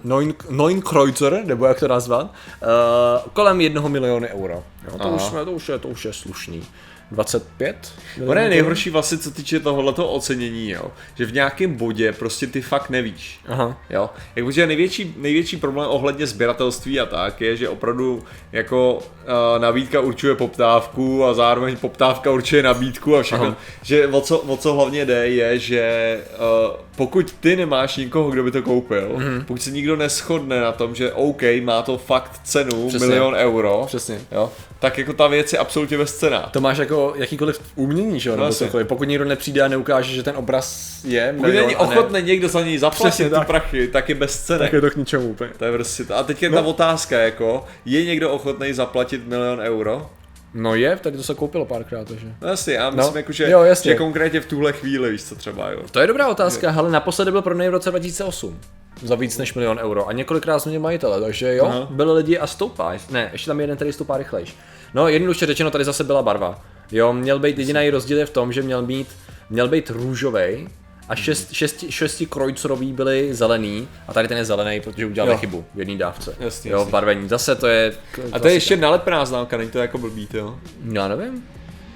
Neunkreuzer, 0.50 1.46
nebo 1.46 1.66
jak 1.66 1.80
to 1.80 1.88
nazvat, 1.88 2.26
uh, 2.26 2.30
kolem 3.34 3.62
jednoho 3.62 3.90
milionu 3.90 4.28
euro. 4.28 4.64
Jo, 4.92 4.98
to, 4.98 5.04
Aha. 5.04 5.16
už 5.16 5.22
jsme, 5.22 5.46
to, 5.46 5.52
už 5.52 5.70
je, 5.70 5.80
to 5.80 5.88
už 5.88 6.06
je 6.06 6.14
slušný. 6.14 6.64
25? 7.12 7.94
Ono 8.28 8.42
je 8.42 8.50
nejhorší 8.50 8.90
vlastně, 8.90 9.18
co 9.18 9.32
týče 9.32 9.60
tohoto 9.60 10.10
ocenění, 10.10 10.70
jo. 10.70 10.92
Že 11.16 11.26
v 11.26 11.34
nějakém 11.34 11.74
bodě 11.74 12.14
prostě 12.14 12.48
ty 12.48 12.62
fakt 12.62 12.90
nevíš. 12.90 13.40
Aha. 13.48 13.78
Jo, 13.90 14.10
jakože 14.36 14.68
největší, 14.68 15.16
největší 15.18 15.58
problém 15.58 15.90
ohledně 15.90 16.28
sběratelství 16.28 17.00
a 17.00 17.06
tak 17.06 17.42
je, 17.42 17.56
že 17.56 17.70
opravdu 17.70 18.24
jako 18.52 18.94
uh, 18.94 19.62
nabídka 19.62 20.00
určuje 20.00 20.36
poptávku 20.36 21.26
a 21.26 21.34
zároveň 21.34 21.78
poptávka 21.78 22.32
určuje 22.32 22.64
nabídku 22.64 23.18
a 23.18 23.24
všechno. 23.24 23.46
Aha. 23.46 23.58
Že 23.82 24.08
o 24.08 24.22
co, 24.22 24.40
o 24.40 24.58
co 24.58 24.74
hlavně 24.74 25.06
jde 25.06 25.28
je, 25.28 25.60
že 25.60 26.20
uh, 26.72 26.76
pokud 26.96 27.36
ty 27.40 27.56
nemáš 27.56 27.98
nikoho, 27.98 28.30
kdo 28.30 28.44
by 28.44 28.52
to 28.52 28.62
koupil, 28.62 29.10
mm-hmm. 29.16 29.44
pokud 29.46 29.62
se 29.62 29.72
nikdo 29.72 29.96
neschodne 29.96 30.62
na 30.62 30.72
tom, 30.72 30.96
že 30.96 31.14
OK, 31.14 31.42
má 31.62 31.82
to 31.82 31.98
fakt 31.98 32.40
cenu 32.44 32.88
Přesně. 32.88 33.08
milion 33.08 33.36
euro, 33.36 33.84
Přesně. 33.88 34.20
jo, 34.32 34.52
tak 34.80 34.98
jako 34.98 35.14
ta 35.14 35.28
věc 35.28 35.54
je 35.54 35.60
absolutně 35.60 35.98
bezcená. 35.98 36.50
To 36.54 36.62
máš 36.62 36.78
jako 36.78 36.99
jakýkoliv 37.16 37.62
umění, 37.76 38.20
že 38.20 38.30
jo? 38.30 38.36
No 38.36 38.44
nebo 38.44 38.56
cokoliv. 38.56 38.88
Pokud 38.88 39.08
někdo 39.08 39.26
nepřijde 39.26 39.62
a 39.62 39.68
neukáže, 39.68 40.14
že 40.14 40.24
ten 40.24 40.38
obraz 40.38 40.98
je 41.04 41.34
Pokud 41.38 41.48
není 41.54 41.76
ochotný 41.76 42.22
někdo 42.22 42.48
za 42.50 42.62
něj 42.62 42.78
zaplatit 42.78 43.24
ty 43.24 43.30
tak. 43.30 43.48
prachy, 43.48 43.88
tak 43.88 44.10
je 44.10 44.16
bezcené. 44.16 44.60
tak 44.60 44.74
je 44.74 44.82
to 44.82 44.90
k 44.92 44.96
ničemu 44.96 45.28
úplně. 45.30 45.50
To 45.58 45.66
je 45.66 45.72
prostě 45.72 46.04
to. 46.04 46.18
A 46.18 46.24
teď 46.24 46.44
je 46.44 46.50
ta 46.50 46.62
otázka, 46.62 47.20
jako, 47.20 47.64
je 47.86 48.06
někdo 48.06 48.32
ochotný 48.32 48.74
zaplatit 48.74 49.28
milion 49.28 49.60
euro? 49.60 50.10
No 50.54 50.76
je, 50.76 50.96
tady 50.96 51.18
to 51.18 51.24
se 51.24 51.34
koupilo 51.36 51.66
párkrát, 51.66 52.08
takže. 52.08 52.28
No 52.42 52.48
jasně, 52.48 52.74
já 52.74 52.90
myslím, 52.90 53.18
jako, 53.18 53.32
že, 53.32 53.50
Jo, 53.52 53.64
jasně. 53.64 53.92
že 53.92 53.98
konkrétně 53.98 54.42
v 54.42 54.46
tuhle 54.46 54.74
chvíli, 54.74 55.12
víš 55.12 55.24
co 55.24 55.36
třeba, 55.36 55.72
jo. 55.72 55.80
To 55.92 56.00
je 56.00 56.08
dobrá 56.08 56.28
otázka, 56.28 56.72
ale 56.78 56.92
naposledy 56.92 57.32
byl 57.32 57.42
prodej 57.42 57.70
v 57.70 57.72
roce 57.72 57.90
2008 57.90 58.60
za 59.04 59.16
víc 59.16 59.38
než 59.38 59.54
milion 59.54 59.80
euro 59.82 60.08
a 60.08 60.12
několikrát 60.12 60.60
změnil 60.60 60.82
majitele, 60.82 61.22
takže 61.22 61.56
jo, 61.56 61.66
Aha. 61.66 61.88
byli 61.90 62.14
lidi 62.14 62.38
a 62.40 62.48
stoupá. 62.48 62.94
Ne, 63.12 63.30
ještě 63.34 63.48
tam 63.48 63.60
je 63.60 63.64
jeden, 63.64 63.76
který 63.76 63.94
stoupá 63.94 64.18
rychlejš. 64.18 64.56
No, 64.94 65.08
jednoduše 65.08 65.46
řečeno, 65.46 65.72
tady 65.72 65.86
zase 65.86 66.04
byla 66.04 66.22
barva. 66.24 66.62
Jo, 66.92 67.14
měl 67.14 67.40
být 67.40 67.58
jediný 67.58 67.90
rozdíl 67.90 68.18
je 68.18 68.26
v 68.26 68.30
tom, 68.30 68.54
že 68.54 68.62
měl 68.62 68.84
být, 68.84 69.08
měl 69.50 69.68
být 69.68 69.90
růžový 69.90 70.68
a 71.10 71.16
šest, 71.16 71.52
šesti, 71.54 71.92
šesti 71.92 72.26
krojcerový 72.26 72.94
byly 72.94 73.34
zelený 73.34 73.88
a 74.08 74.14
tady 74.14 74.28
ten 74.28 74.38
je 74.38 74.46
zelený, 74.46 74.82
protože 74.82 75.06
udělali 75.06 75.32
Jo. 75.32 75.38
chybu 75.38 75.66
v 75.76 75.80
jedné 75.80 75.98
dávce. 75.98 76.36
Jasně, 76.40 76.72
jo, 76.72 76.78
jasně. 76.78 76.90
v 76.90 76.92
barvení. 76.92 77.30
Zase 77.30 77.56
to 77.56 77.68
je... 77.68 77.94
A 78.32 78.40
to 78.40 78.48
je 78.48 78.54
ještě 78.54 78.78
nalepená 78.78 79.26
známka, 79.26 79.58
není 79.58 79.70
to 79.70 79.80
jako 79.80 79.98
blbý, 79.98 80.28
jo. 80.34 80.60
Já 80.94 81.08
nevím. 81.08 81.44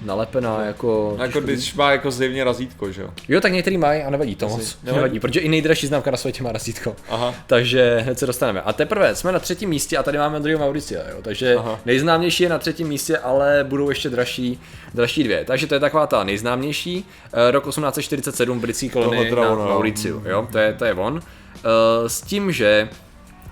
Nalepená 0.03 0.65
jako... 0.65 1.17
Jako 1.21 1.41
když 1.41 1.73
má 1.73 1.91
jako 1.91 2.11
zjevně 2.11 2.43
razítko, 2.43 2.91
že 2.91 3.01
jo. 3.01 3.09
Jo, 3.27 3.41
tak 3.41 3.51
některý 3.51 3.77
mají 3.77 4.01
a 4.03 4.09
nevadí 4.09 4.35
to 4.35 4.49
moc. 4.49 4.77
Nevadí. 4.83 4.95
Nevadí, 4.95 5.19
protože 5.19 5.39
i 5.39 5.49
nejdražší 5.49 5.87
známka 5.87 6.11
na 6.11 6.17
světě 6.17 6.43
má 6.43 6.51
razítko. 6.51 6.95
Aha. 7.09 7.35
Takže 7.47 7.99
hned 7.99 8.19
se 8.19 8.25
dostaneme. 8.25 8.61
A 8.61 8.73
teprve 8.73 9.15
jsme 9.15 9.31
na 9.31 9.39
třetím 9.39 9.69
místě 9.69 9.97
a 9.97 10.03
tady 10.03 10.17
máme 10.17 10.35
Andrew 10.35 10.59
Mauricia, 10.59 11.01
jo. 11.09 11.17
Takže 11.21 11.55
Aha. 11.55 11.79
nejznámější 11.85 12.43
je 12.43 12.49
na 12.49 12.59
třetím 12.59 12.87
místě, 12.87 13.17
ale 13.17 13.65
budou 13.69 13.89
ještě 13.89 14.09
dražší, 14.09 14.59
dražší 14.93 15.23
dvě. 15.23 15.45
Takže 15.45 15.67
to 15.67 15.73
je 15.73 15.79
taková 15.79 16.07
ta 16.07 16.23
nejznámější. 16.23 17.05
Eh, 17.33 17.51
Rok 17.51 17.63
1847 17.67 18.59
britský 18.59 18.89
Toho 18.89 19.13
na 19.13 19.21
jo. 19.23 19.55
Mauriciu, 19.55 20.23
jo. 20.25 20.47
To 20.51 20.57
je, 20.57 20.73
to 20.73 20.85
je 20.85 20.93
on. 20.93 21.21
Eh, 21.55 22.09
S 22.09 22.21
tím, 22.21 22.51
že 22.51 22.89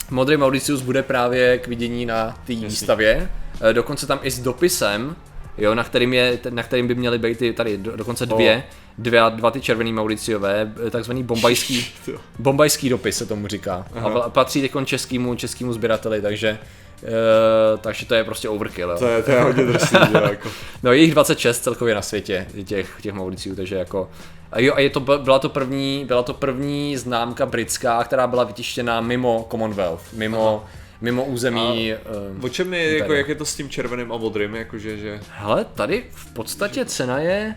Modrý 0.09 0.37
Mauricius 0.37 0.81
bude 0.81 1.03
právě 1.03 1.57
k 1.57 1.67
vidění 1.67 2.05
na 2.05 2.37
té 2.47 2.53
výstavě. 2.53 3.29
Eh, 3.69 3.73
Dokonce 3.73 4.07
tam 4.07 4.19
i 4.23 4.31
s 4.31 4.39
dopisem, 4.39 5.15
jo, 5.61 5.75
na 5.75 5.83
kterým, 5.83 6.13
je, 6.13 6.39
na 6.49 6.63
kterým 6.63 6.87
by 6.87 6.95
měly 6.95 7.19
být 7.19 7.37
ty, 7.37 7.53
tady 7.53 7.77
do, 7.77 7.95
dokonce 7.95 8.25
dvě, 8.25 8.63
dvě, 8.97 9.21
dva 9.29 9.51
ty 9.51 9.61
červený 9.61 9.93
Mauriciové, 9.93 10.71
takzvaný 10.89 11.23
bombajský, 11.23 11.87
bombajský 12.39 12.89
dopis 12.89 13.17
se 13.17 13.25
tomu 13.25 13.47
říká. 13.47 13.85
A 13.93 14.09
vla- 14.09 14.29
patří 14.29 14.61
teď 14.61 14.71
českému, 14.85 15.35
českému 15.35 15.73
sběrateli, 15.73 16.21
takže 16.21 16.59
Uh, 17.03 17.79
takže 17.79 18.05
to 18.05 18.15
je 18.15 18.23
prostě 18.23 18.49
overkill. 18.49 18.89
Jo. 18.89 18.97
To 18.99 19.07
je, 19.07 19.23
to 19.23 19.31
je 19.31 19.41
hodně 19.41 19.65
drsný, 19.65 19.99
jako. 20.13 20.49
No 20.83 20.91
je 20.91 21.01
jich 21.01 21.11
26 21.11 21.63
celkově 21.63 21.95
na 21.95 22.01
světě, 22.01 22.47
těch, 22.65 22.97
těch 23.01 23.13
Mauriciů, 23.13 23.55
takže 23.55 23.75
jako... 23.75 24.09
A 24.51 24.59
jo, 24.59 24.73
a 24.75 24.79
je 24.79 24.89
to, 24.89 24.99
byla 24.99 25.39
to 25.39 25.49
první, 25.49 26.05
byla 26.07 26.23
to 26.23 26.33
první 26.33 26.97
známka 26.97 27.45
britská, 27.45 28.03
která 28.03 28.27
byla 28.27 28.43
vytištěna 28.43 29.01
mimo 29.01 29.47
Commonwealth, 29.51 30.13
mimo, 30.13 30.65
mimo 31.01 31.25
území... 31.25 31.93
O 31.93 32.43
Uh, 32.43 32.49
čem 32.49 32.73
je, 32.73 32.97
jako, 32.97 33.13
jak 33.13 33.27
je 33.29 33.35
to 33.35 33.45
s 33.45 33.55
tím 33.55 33.69
červeným 33.69 34.11
a 34.11 34.17
modrým, 34.17 34.55
jakože, 34.55 34.97
že... 34.97 35.19
hele, 35.31 35.65
tady 35.75 36.05
v 36.13 36.33
podstatě 36.33 36.85
cena 36.85 37.19
je 37.19 37.55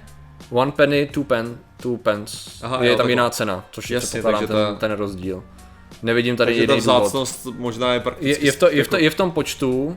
one 0.51 0.73
penny, 0.73 1.07
two, 1.07 1.25
pen, 1.25 1.59
two 1.83 1.97
pence. 1.97 2.51
Aha, 2.63 2.85
je 2.85 2.91
jo, 2.91 2.97
tam 2.97 3.05
tak- 3.05 3.11
jiná 3.11 3.31
cena, 3.31 3.65
což 3.71 3.91
je 3.91 3.95
Jasně, 3.95 4.23
ten, 4.23 4.47
ta- 4.49 4.75
ten 4.75 4.93
rozdíl. 4.93 5.45
Nevidím 6.03 6.37
tady 6.37 6.53
Takže 6.53 6.67
ta 6.67 6.73
jiný 6.75 6.87
důvod. 6.87 7.01
vzácnost 7.01 7.47
možná 7.47 7.93
je 7.95 8.01
prakticky... 8.01 8.29
Je, 8.31 8.47
je, 8.47 8.53
v 8.53 8.57
to, 8.59 8.71
je, 8.71 8.85
v 8.85 8.89
to, 8.89 8.97
je 8.99 9.11
v 9.11 9.15
tom 9.15 9.31
počtu, 9.31 9.97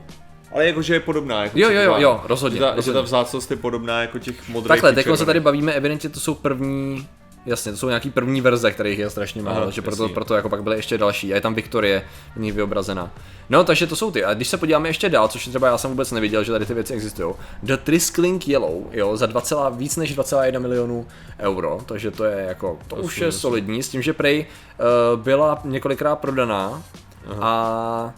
Ale 0.52 0.66
jakože 0.68 0.94
je 0.94 1.00
podobná. 1.00 1.44
Jako 1.44 1.60
Jo, 1.60 1.70
jo, 1.70 1.82
jo, 1.82 1.96
jo, 1.98 2.22
rozhodně, 2.24 2.58
Že 2.58 2.64
ta, 2.64 2.70
že 2.70 2.76
rozhodně. 2.76 2.94
ta 2.94 3.02
vzácnost 3.02 3.52
je 3.52 3.58
podobná 3.58 4.02
jako 4.02 4.20
těch 4.20 4.50
modrých. 4.50 4.68
Takhle, 4.68 4.94
teď 4.94 5.08
se 5.16 5.26
tady 5.26 5.40
bavíme, 5.40 5.74
evidentně 5.74 6.10
to 6.10 6.20
jsou 6.20 6.34
první, 6.36 7.08
jasně, 7.48 7.72
to 7.72 7.78
jsou 7.78 7.88
nějaký 7.88 8.10
první 8.10 8.42
verze, 8.42 8.72
kterých 8.72 9.00
je 9.00 9.10
strašně 9.10 9.42
málo, 9.42 9.62
Aha, 9.62 9.72
že 9.72 9.82
proto, 9.82 10.04
jasný. 10.04 10.14
proto 10.14 10.36
jako 10.36 10.50
pak 10.50 10.64
byly 10.64 10.76
ještě 10.76 10.98
další 10.98 11.32
a 11.34 11.36
je 11.36 11.42
tam 11.42 11.56
Viktorie 11.56 12.04
v 12.36 12.40
ní 12.40 12.52
vyobrazená. 12.52 13.12
No, 13.50 13.64
takže 13.64 13.88
to 13.88 13.96
jsou 13.96 14.12
ty. 14.12 14.24
A 14.24 14.34
když 14.34 14.48
se 14.48 14.58
podíváme 14.58 14.90
ještě 14.90 15.10
dál, 15.10 15.28
což 15.28 15.48
třeba 15.48 15.68
já 15.68 15.78
jsem 15.78 15.90
vůbec 15.90 16.12
neviděl, 16.12 16.44
že 16.44 16.52
tady 16.52 16.66
ty 16.66 16.74
věci 16.74 16.94
existují. 16.94 17.34
The 17.64 17.78
Triskling 17.78 18.48
Yellow, 18.48 18.88
jo, 18.92 19.18
za 19.18 19.26
2, 19.26 19.70
víc 19.70 19.98
než 19.98 20.18
2,1 20.18 20.60
milionů 20.60 21.08
euro, 21.40 21.80
takže 21.86 22.12
to 22.12 22.24
je 22.24 22.46
jako, 22.48 22.80
to 22.88 22.96
už 22.96 23.18
je 23.18 23.32
solidní, 23.32 23.84
s 23.84 23.90
tím, 23.90 24.02
že 24.02 24.14
Prej 24.14 24.46
uh, 25.14 25.20
byla 25.20 25.62
několikrát 25.64 26.16
prodaná 26.16 26.84
a 27.40 28.14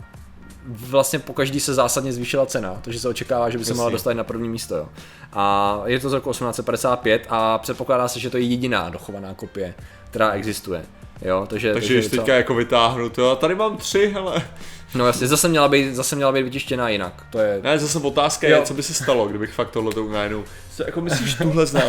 vlastně 0.69 1.19
po 1.19 1.33
každý 1.33 1.59
se 1.59 1.73
zásadně 1.73 2.13
zvýšila 2.13 2.45
cena, 2.45 2.77
takže 2.81 2.99
se 2.99 3.09
očekává, 3.09 3.49
že 3.49 3.57
by 3.57 3.65
se 3.65 3.73
mohla 3.73 3.89
dostat 3.91 4.13
na 4.13 4.23
první 4.23 4.49
místo. 4.49 4.75
Jo. 4.75 4.89
A 5.33 5.75
je 5.85 5.99
to 5.99 6.09
z 6.09 6.13
roku 6.13 6.31
1855 6.31 7.25
a 7.29 7.57
předpokládá 7.57 8.07
se, 8.07 8.19
že 8.19 8.29
to 8.29 8.37
je 8.37 8.43
jediná 8.43 8.89
dochovaná 8.89 9.33
kopie, 9.33 9.73
která 10.09 10.31
existuje. 10.31 10.85
Jo, 11.21 11.45
takže, 11.49 11.73
Takže 11.73 12.01
docela- 12.01 12.09
teďka 12.23 12.35
jako 12.35 12.55
vytáhnu 12.55 13.09
to, 13.09 13.31
a 13.31 13.35
tady 13.35 13.55
mám 13.55 13.77
tři, 13.77 14.11
hele. 14.13 14.41
No 14.95 15.07
jasně, 15.07 15.27
zase 15.27 15.47
měla 15.47 15.67
být, 15.67 15.95
zase 15.95 16.15
měla 16.15 16.31
být 16.31 16.43
vytištěná 16.43 16.89
jinak. 16.89 17.13
To 17.31 17.39
je... 17.39 17.59
Ne, 17.63 17.79
zase 17.79 17.97
otázka 17.99 18.47
Jo. 18.47 18.57
je, 18.59 18.63
co 18.65 18.73
by 18.73 18.83
se 18.83 18.93
stalo, 18.93 19.27
kdybych 19.27 19.53
fakt 19.53 19.69
tohle 19.71 19.93
to 19.93 20.07
najednou... 20.11 20.43
Co, 20.75 20.83
jako 20.83 21.01
myslíš 21.01 21.33
tuhle 21.41 21.65
znám? 21.65 21.83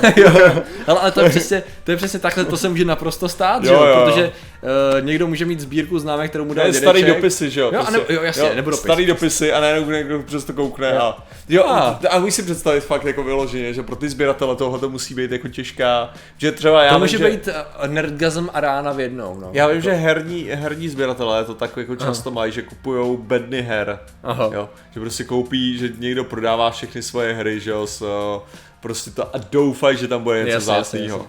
Ale, 0.87 1.01
ale 1.01 1.11
to, 1.11 1.21
je 1.21 1.31
přesně, 1.31 1.63
to 1.85 1.91
je 1.91 1.97
přesně 1.97 2.19
takhle, 2.19 2.45
to 2.45 2.57
se 2.57 2.69
může 2.69 2.85
naprosto 2.85 3.29
stát, 3.29 3.65
Jo, 3.65 3.69
že 3.69 3.75
jo? 3.75 3.85
jo, 3.85 3.89
jo. 3.99 4.05
Protože 4.05 4.33
uh, 4.63 5.07
někdo 5.07 5.27
může 5.27 5.45
mít 5.47 5.61
sbírku 5.61 5.99
známek, 5.99 6.31
kterou 6.31 6.45
mu 6.45 6.55
dal 6.55 6.65
Ne, 6.65 6.71
dědeček. 6.71 6.89
starý 6.89 7.05
dopisy, 7.05 7.51
že 7.51 7.61
jo? 7.61 7.71
Jo, 7.75 7.85
nebo- 7.93 8.05
jo, 8.09 8.23
jasně, 8.23 8.55
nebo 8.55 8.71
dopis. 8.71 8.83
Starý 8.85 9.07
dopisy 9.07 9.53
a 9.53 9.61
najednou 9.61 9.91
někdo 9.91 10.23
přes 10.23 10.45
to 10.45 10.53
koukne 10.53 10.91
Jo. 10.95 11.01
a... 11.01 11.27
Jo, 11.49 11.65
A. 11.65 12.01
a, 12.11 12.19
můžu 12.19 12.33
si 12.33 12.43
představit 12.43 12.81
fakt 12.81 13.05
jako 13.05 13.25
vyloženě, 13.25 13.75
že 13.75 13.83
pro 13.83 13.97
ty 13.97 14.09
sběratele 14.09 14.57
tohle 14.57 14.79
to 14.79 14.89
musí 14.91 15.15
být 15.15 15.33
jako 15.33 15.49
těžká, 15.49 16.13
že 16.39 16.53
třeba 16.53 16.83
já 16.83 16.89
To 16.91 16.95
vím, 16.95 17.01
může 17.01 17.19
že, 17.19 17.25
být 17.31 17.49
uh, 17.49 17.87
nerdgasm 17.89 18.49
a 18.55 18.61
rána 18.61 18.93
v 18.93 19.01
jednou. 19.01 19.39
No. 19.41 19.51
Já 19.53 19.67
vím, 19.67 19.81
že 19.81 19.93
herní, 19.93 20.45
herní 20.53 20.89
sběratelé 20.89 21.45
to 21.45 21.55
tak 21.55 21.77
jako 21.77 21.97
často 21.97 22.31
mají, 22.31 22.53
že 22.53 22.63
kupují 22.63 23.17
bedny 23.19 23.63
her. 23.63 23.99
Aha. 24.23 24.51
Jo, 24.53 24.69
že 24.95 25.01
prostě 25.01 25.25
koupí, 25.25 25.79
že 25.79 25.89
někdo 25.99 26.25
prodává 26.25 26.71
všechny 26.71 27.03
svoje 27.03 27.33
hry, 27.35 27.61
že 27.61 27.71
jo, 27.71 27.87
s, 27.87 28.03
eh, 28.03 28.41
prostě 28.81 29.11
to 29.11 29.37
a 29.37 29.39
doufají, 29.51 29.97
že 29.97 30.09
tam 30.09 30.23
bude 30.23 30.39
něco 30.39 30.51
Jasně, 30.53 30.73
jasně, 30.75 31.01
jasně. 31.01 31.25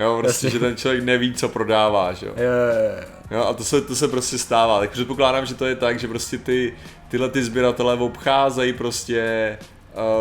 Jo, 0.00 0.18
prostě, 0.20 0.46
Jasně. 0.46 0.50
že 0.50 0.64
ten 0.64 0.76
člověk 0.76 1.04
neví, 1.04 1.34
co 1.34 1.48
prodává, 1.48 2.12
že 2.12 2.26
jo. 2.26 2.32
Je, 2.36 2.42
je, 2.44 2.82
je. 2.82 3.04
Jo, 3.30 3.44
a 3.44 3.54
to 3.54 3.64
se, 3.64 3.80
to 3.80 3.94
se 3.96 4.08
prostě 4.08 4.38
stává. 4.38 4.80
Tak 4.80 4.90
předpokládám, 4.90 5.46
že 5.46 5.54
to 5.54 5.66
je 5.66 5.76
tak, 5.76 5.98
že 5.98 6.08
prostě 6.08 6.38
ty, 6.38 6.74
tyhle 7.08 7.28
ty 7.28 7.44
sběratelé 7.44 7.94
obcházejí 7.94 8.72
prostě 8.72 9.58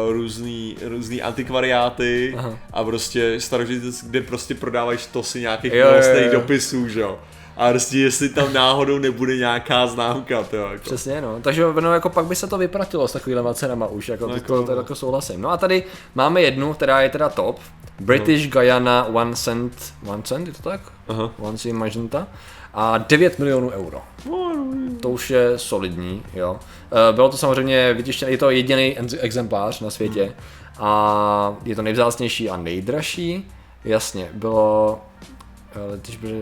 uh, 0.07 0.11
různý, 0.13 0.77
různý 0.81 1.21
antikvariáty 1.21 2.35
Aha. 2.37 2.59
a 2.73 2.83
prostě 2.83 3.39
starožitec, 3.39 4.03
kde 4.03 4.21
prostě 4.21 4.55
prodávají 4.55 4.99
si 5.21 5.41
nějakých 5.41 5.73
milostných 5.73 6.31
dopisů, 6.31 6.87
že 6.87 7.01
jo. 7.01 7.19
A 7.57 7.69
prostě 7.69 7.97
jestli 7.97 8.29
tam 8.29 8.53
náhodou 8.53 8.97
nebude 8.97 9.37
nějaká 9.37 9.87
známka, 9.87 10.43
to 10.43 10.55
jako. 10.55 10.83
Přesně, 10.83 11.21
no. 11.21 11.39
Takže 11.41 11.63
no, 11.79 11.93
jako 11.93 12.09
pak 12.09 12.25
by 12.25 12.35
se 12.35 12.47
to 12.47 12.57
vypratilo 12.57 13.07
s 13.07 13.11
takovýhlema 13.11 13.53
cenama 13.53 13.87
už, 13.87 14.09
jako, 14.09 14.23
No, 14.23 14.29
to, 14.29 14.35
jako- 14.35 14.47
to, 14.47 14.63
to, 14.63 14.71
jako 14.79 14.95
souhlasím. 14.95 15.41
No 15.41 15.49
a 15.49 15.57
tady 15.57 15.83
máme 16.15 16.41
jednu, 16.41 16.73
která 16.73 17.01
je 17.01 17.09
teda 17.09 17.29
top. 17.29 17.59
British 17.99 18.47
Guyana 18.49 19.05
One 19.05 19.35
Cent, 19.35 19.93
One 20.05 20.23
Cent, 20.23 20.47
je 20.47 20.53
to 20.53 20.61
tak? 20.63 20.81
Aha. 21.07 21.31
One 21.39 21.57
Cent 21.57 21.75
Magenta. 21.75 22.27
A 22.73 22.97
9 22.97 23.39
milionů 23.39 23.69
euro. 23.69 24.01
To 25.01 25.09
už 25.09 25.29
je 25.29 25.57
solidní, 25.57 26.23
jo. 26.33 26.59
Eh, 27.09 27.13
Bylo 27.13 27.29
to 27.29 27.37
samozřejmě 27.37 27.93
vytištěné, 27.93 28.31
je 28.31 28.37
to 28.37 28.49
jediný 28.49 28.97
exemplář 29.19 29.79
na 29.79 29.89
světě. 29.89 30.33
A 30.79 31.55
je 31.65 31.75
to 31.75 31.81
nejvzácnější 31.81 32.49
a 32.49 32.57
nejdražší. 32.57 33.47
Jasně, 33.85 34.29
bylo 34.33 34.99
ale 35.75 35.97
když 36.01 36.17
byli... 36.17 36.41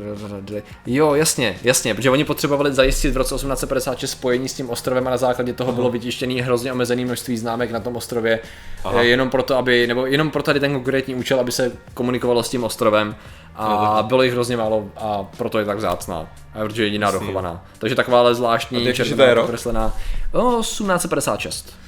Jo, 0.85 1.13
jasně, 1.15 1.59
jasně, 1.63 1.95
protože 1.95 2.09
oni 2.09 2.23
potřebovali 2.23 2.73
zajistit 2.73 3.11
v 3.11 3.17
roce 3.17 3.35
1856 3.35 4.11
spojení 4.11 4.49
s 4.49 4.53
tím 4.53 4.69
ostrovem 4.69 5.07
a 5.07 5.09
na 5.09 5.17
základě 5.17 5.53
toho 5.53 5.71
bylo 5.71 5.89
vytištěný 5.89 6.41
hrozně 6.41 6.71
omezený 6.71 7.05
množství 7.05 7.37
známek 7.37 7.71
na 7.71 7.79
tom 7.79 7.95
ostrově, 7.95 8.39
Aha. 8.83 9.01
eh, 9.01 9.05
jenom 9.05 9.29
proto, 9.29 9.57
aby, 9.57 9.87
nebo 9.87 10.05
jenom 10.05 10.31
pro 10.31 10.43
tady 10.43 10.59
ten 10.59 10.73
konkrétní 10.73 11.15
účel, 11.15 11.39
aby 11.39 11.51
se 11.51 11.71
komunikovalo 11.93 12.43
s 12.43 12.49
tím 12.49 12.63
ostrovem 12.63 13.15
a 13.55 14.03
bylo 14.07 14.23
jich 14.23 14.33
hrozně 14.33 14.57
málo 14.57 14.85
a 14.97 15.23
proto 15.37 15.59
je 15.59 15.65
tak 15.65 15.77
vzácná. 15.77 16.27
A 16.53 16.59
protože 16.59 16.83
je 16.83 16.87
jediná 16.87 17.07
Jasný. 17.07 17.19
dochovaná. 17.19 17.65
Takže 17.79 17.95
takováhle 17.95 18.35
zvláštní 18.35 18.93
červená. 18.93 19.93
O, 20.31 20.59
1856. 20.59 21.86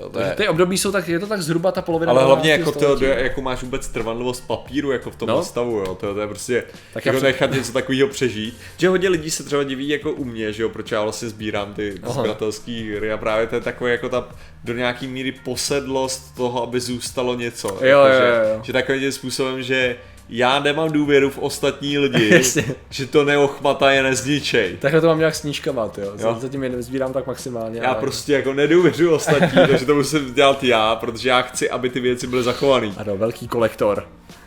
Jo, 0.00 0.08
to 0.08 0.20
je... 0.20 0.34
ty 0.36 0.48
období 0.48 0.78
jsou 0.78 0.92
tak, 0.92 1.08
je 1.08 1.18
to 1.18 1.26
tak 1.26 1.42
zhruba 1.42 1.72
ta 1.72 1.82
polovina 1.82 2.12
Ale 2.12 2.24
hlavně 2.24 2.50
19. 2.50 2.58
jako, 2.66 2.78
to, 2.78 2.96
století. 2.96 3.22
jako 3.24 3.40
máš 3.40 3.62
vůbec 3.62 3.88
trvanlivost 3.88 4.46
papíru 4.46 4.90
jako 4.92 5.10
v 5.10 5.16
tom 5.16 5.28
No. 5.28 5.44
stavu, 5.44 5.70
jo, 5.78 5.94
to, 5.94 6.14
to 6.14 6.20
je 6.20 6.26
prostě 6.26 6.64
Tak 6.94 7.06
já 7.06 7.10
jako 7.12 7.18
před- 7.20 7.26
nechat 7.26 7.50
něco 7.52 7.72
takového 7.72 8.08
přežít. 8.08 8.58
Že 8.76 8.88
hodně 8.88 9.08
lidí 9.08 9.30
se 9.30 9.42
třeba 9.44 9.62
diví 9.62 9.88
jako 9.88 10.12
u 10.12 10.24
mě, 10.24 10.52
že 10.52 10.62
jo, 10.62 10.68
proč 10.68 10.90
já 10.92 11.02
vlastně 11.02 11.28
sbírám 11.28 11.74
ty 11.74 11.94
Aha. 12.02 12.12
sběratelské 12.12 12.92
hry 12.96 13.12
a 13.12 13.16
právě 13.16 13.46
to 13.46 13.54
je 13.54 13.60
takové 13.60 13.90
jako 13.90 14.08
ta 14.08 14.28
do 14.64 14.72
nějaký 14.72 15.06
míry 15.06 15.32
posedlost 15.32 16.34
toho, 16.36 16.62
aby 16.62 16.80
zůstalo 16.80 17.34
něco. 17.34 17.68
Jo, 17.68 17.76
jako, 17.80 18.14
jo, 18.14 18.20
že, 18.20 18.26
jo, 18.28 18.54
jo. 18.56 18.60
že 18.62 18.72
takovým 18.72 19.12
způsobem, 19.12 19.62
že 19.62 19.96
já 20.32 20.60
nemám 20.60 20.92
důvěru 20.92 21.30
v 21.30 21.38
ostatní 21.38 21.98
lidi, 21.98 22.34
Jasně. 22.34 22.64
že 22.90 23.06
to 23.06 23.24
neochmata 23.24 23.90
je 23.90 24.02
nezničej. 24.02 24.76
Takhle 24.80 25.00
to 25.00 25.06
mám 25.06 25.18
nějak 25.18 25.34
snížkovat, 25.34 25.98
jo. 25.98 26.12
Jo. 26.18 26.36
Zatím 26.40 26.64
je 26.64 26.82
sbírám 26.82 27.12
tak 27.12 27.26
maximálně. 27.26 27.80
Já 27.82 27.88
ale- 27.90 28.00
prostě 28.00 28.32
jako 28.32 28.52
nedůvěřuji 28.54 29.08
ostatní, 29.12 29.62
takže 29.70 29.86
to 29.86 29.94
musím 29.94 30.34
dělat 30.34 30.64
já, 30.64 30.96
protože 30.96 31.28
já 31.28 31.42
chci, 31.42 31.70
aby 31.70 31.90
ty 31.90 32.00
věci 32.00 32.26
byly 32.26 32.42
zachované. 32.42 32.88
Ano, 32.96 33.16
velký 33.16 33.48
kolektor. 33.48 34.06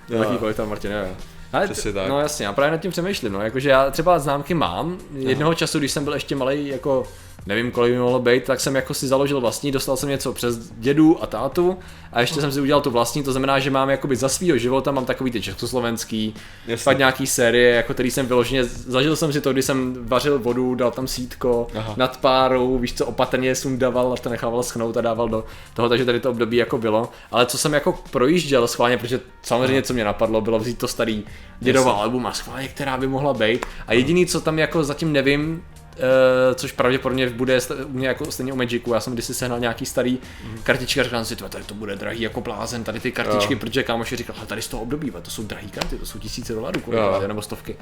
Jo. 0.10 0.20
Velký 0.20 0.38
kolektor, 0.38 0.68
Martin, 0.68 0.92
jo. 0.92 1.08
Ale 1.54 1.68
Přesně 1.68 1.94
tak. 1.94 2.10
No 2.10 2.20
jasně, 2.20 2.46
já 2.46 2.54
právě 2.54 2.72
nad 2.72 2.78
tím 2.78 2.92
přemýšlím, 2.92 3.34
no, 3.34 3.42
jakože 3.42 3.70
já 3.70 3.92
třeba 3.92 4.20
známky 4.20 4.54
mám, 4.54 4.98
jednoho 5.18 5.54
času, 5.54 5.80
když 5.80 5.92
jsem 5.92 6.04
byl 6.04 6.14
ještě 6.14 6.36
malý, 6.36 6.68
jako 6.68 7.04
nevím, 7.46 7.72
kolik 7.72 7.94
by 7.94 8.00
mohlo 8.00 8.20
být, 8.20 8.44
tak 8.44 8.60
jsem 8.60 8.76
jako 8.76 8.94
si 8.94 9.08
založil 9.08 9.42
vlastní, 9.42 9.72
dostal 9.72 9.98
jsem 9.98 10.10
něco 10.10 10.34
přes 10.34 10.58
dědu 10.70 11.24
a 11.24 11.28
tátu 11.28 11.78
a 12.14 12.22
ještě 12.22 12.42
jsem 12.42 12.52
si 12.52 12.62
udělal 12.62 12.82
tu 12.82 12.92
vlastní, 12.92 13.24
to 13.24 13.32
znamená, 13.32 13.60
že 13.60 13.72
mám 13.72 13.90
jakoby 13.90 14.16
za 14.16 14.30
svýho 14.30 14.58
života 14.58 14.92
mám 14.92 15.06
takový 15.06 15.32
ty 15.32 15.42
československý, 15.42 16.34
Jasně. 16.68 16.84
fakt 16.84 16.98
nějaký 16.98 17.28
série, 17.28 17.76
jako 17.76 17.94
který 17.94 18.12
jsem 18.12 18.26
vyloženě, 18.26 18.64
zažil 18.64 19.16
jsem 19.16 19.34
si 19.34 19.42
to, 19.42 19.54
když 19.54 19.66
jsem 19.66 19.96
vařil 20.00 20.40
vodu, 20.40 20.76
dal 20.76 20.92
tam 20.92 21.08
sítko 21.08 21.68
Aha. 21.76 21.94
nad 21.98 22.18
párou, 22.18 22.78
víš 22.78 22.94
co, 22.94 23.06
opatrně 23.06 23.56
sundaval 23.56 24.14
a 24.14 24.16
to 24.16 24.30
nechával 24.30 24.64
schnout 24.64 24.98
a 24.98 25.02
dával 25.02 25.30
do 25.30 25.46
toho, 25.74 25.90
takže 25.90 26.06
tady 26.06 26.20
to 26.20 26.30
období 26.30 26.58
jako 26.58 26.78
bylo, 26.78 27.10
ale 27.32 27.46
co 27.46 27.58
jsem 27.58 27.74
jako 27.74 28.00
projížděl 28.12 28.68
schválně, 28.68 28.98
protože 28.98 29.20
samozřejmě 29.42 29.82
co 29.82 29.94
mě 29.94 30.04
napadlo, 30.04 30.42
bylo 30.42 30.60
vzít 30.60 30.78
to 30.78 30.88
starý 30.88 31.24
dědova 31.60 31.92
album 31.92 32.26
a 32.26 32.34
schválně, 32.34 32.68
která 32.68 32.98
by 32.98 33.08
mohla 33.08 33.34
být 33.34 33.66
a 33.88 33.94
jediný, 33.94 34.26
co 34.26 34.42
tam 34.42 34.60
jako 34.60 34.84
zatím 34.84 35.12
nevím, 35.12 35.64
Uh, 35.98 36.56
což 36.56 36.72
pravděpodobně 36.72 37.30
bude 37.30 37.60
u 37.86 37.90
mě 37.98 38.08
jako 38.08 38.32
stejně 38.32 38.54
u 38.54 38.56
Magicu, 38.56 38.94
já 38.94 39.00
jsem 39.00 39.14
kdysi 39.14 39.34
sehnal 39.34 39.60
nějaký 39.60 39.86
starý 39.86 40.18
kartičky 40.64 41.00
a 41.00 41.04
říkal 41.04 41.20
jsem 41.20 41.26
si, 41.26 41.36
"Tyhle, 41.36 41.50
tady 41.50 41.64
to 41.64 41.74
bude 41.74 41.96
drahý 41.96 42.22
jako 42.22 42.42
blázen, 42.42 42.84
tady 42.84 43.00
ty 43.00 43.12
kartičky, 43.12 43.54
Jo. 43.54 43.60
protože 43.60 43.84
kámoši 43.84 44.16
říkal, 44.16 44.36
"Hele, 44.36 44.48
tady 44.48 44.62
z 44.62 44.68
toho 44.68 44.84
období, 44.84 45.12
to 45.22 45.32
jsou 45.32 45.44
drahý 45.44 45.70
karty, 45.72 45.96
to 45.98 46.06
jsou 46.06 46.20
tisíce 46.20 46.54
dolarů, 46.54 46.80
kolik, 46.82 47.00
nebo 47.28 47.42
stovky. 47.42 47.76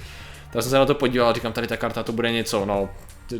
Tak 0.53 0.61
jsem 0.61 0.69
se 0.69 0.77
na 0.77 0.85
to 0.85 0.95
podíval 0.95 1.29
a 1.29 1.33
říkám, 1.33 1.53
tady 1.53 1.67
ta 1.67 1.77
karta 1.77 2.03
to 2.03 2.11
bude 2.11 2.31
něco, 2.31 2.65
no, 2.65 2.89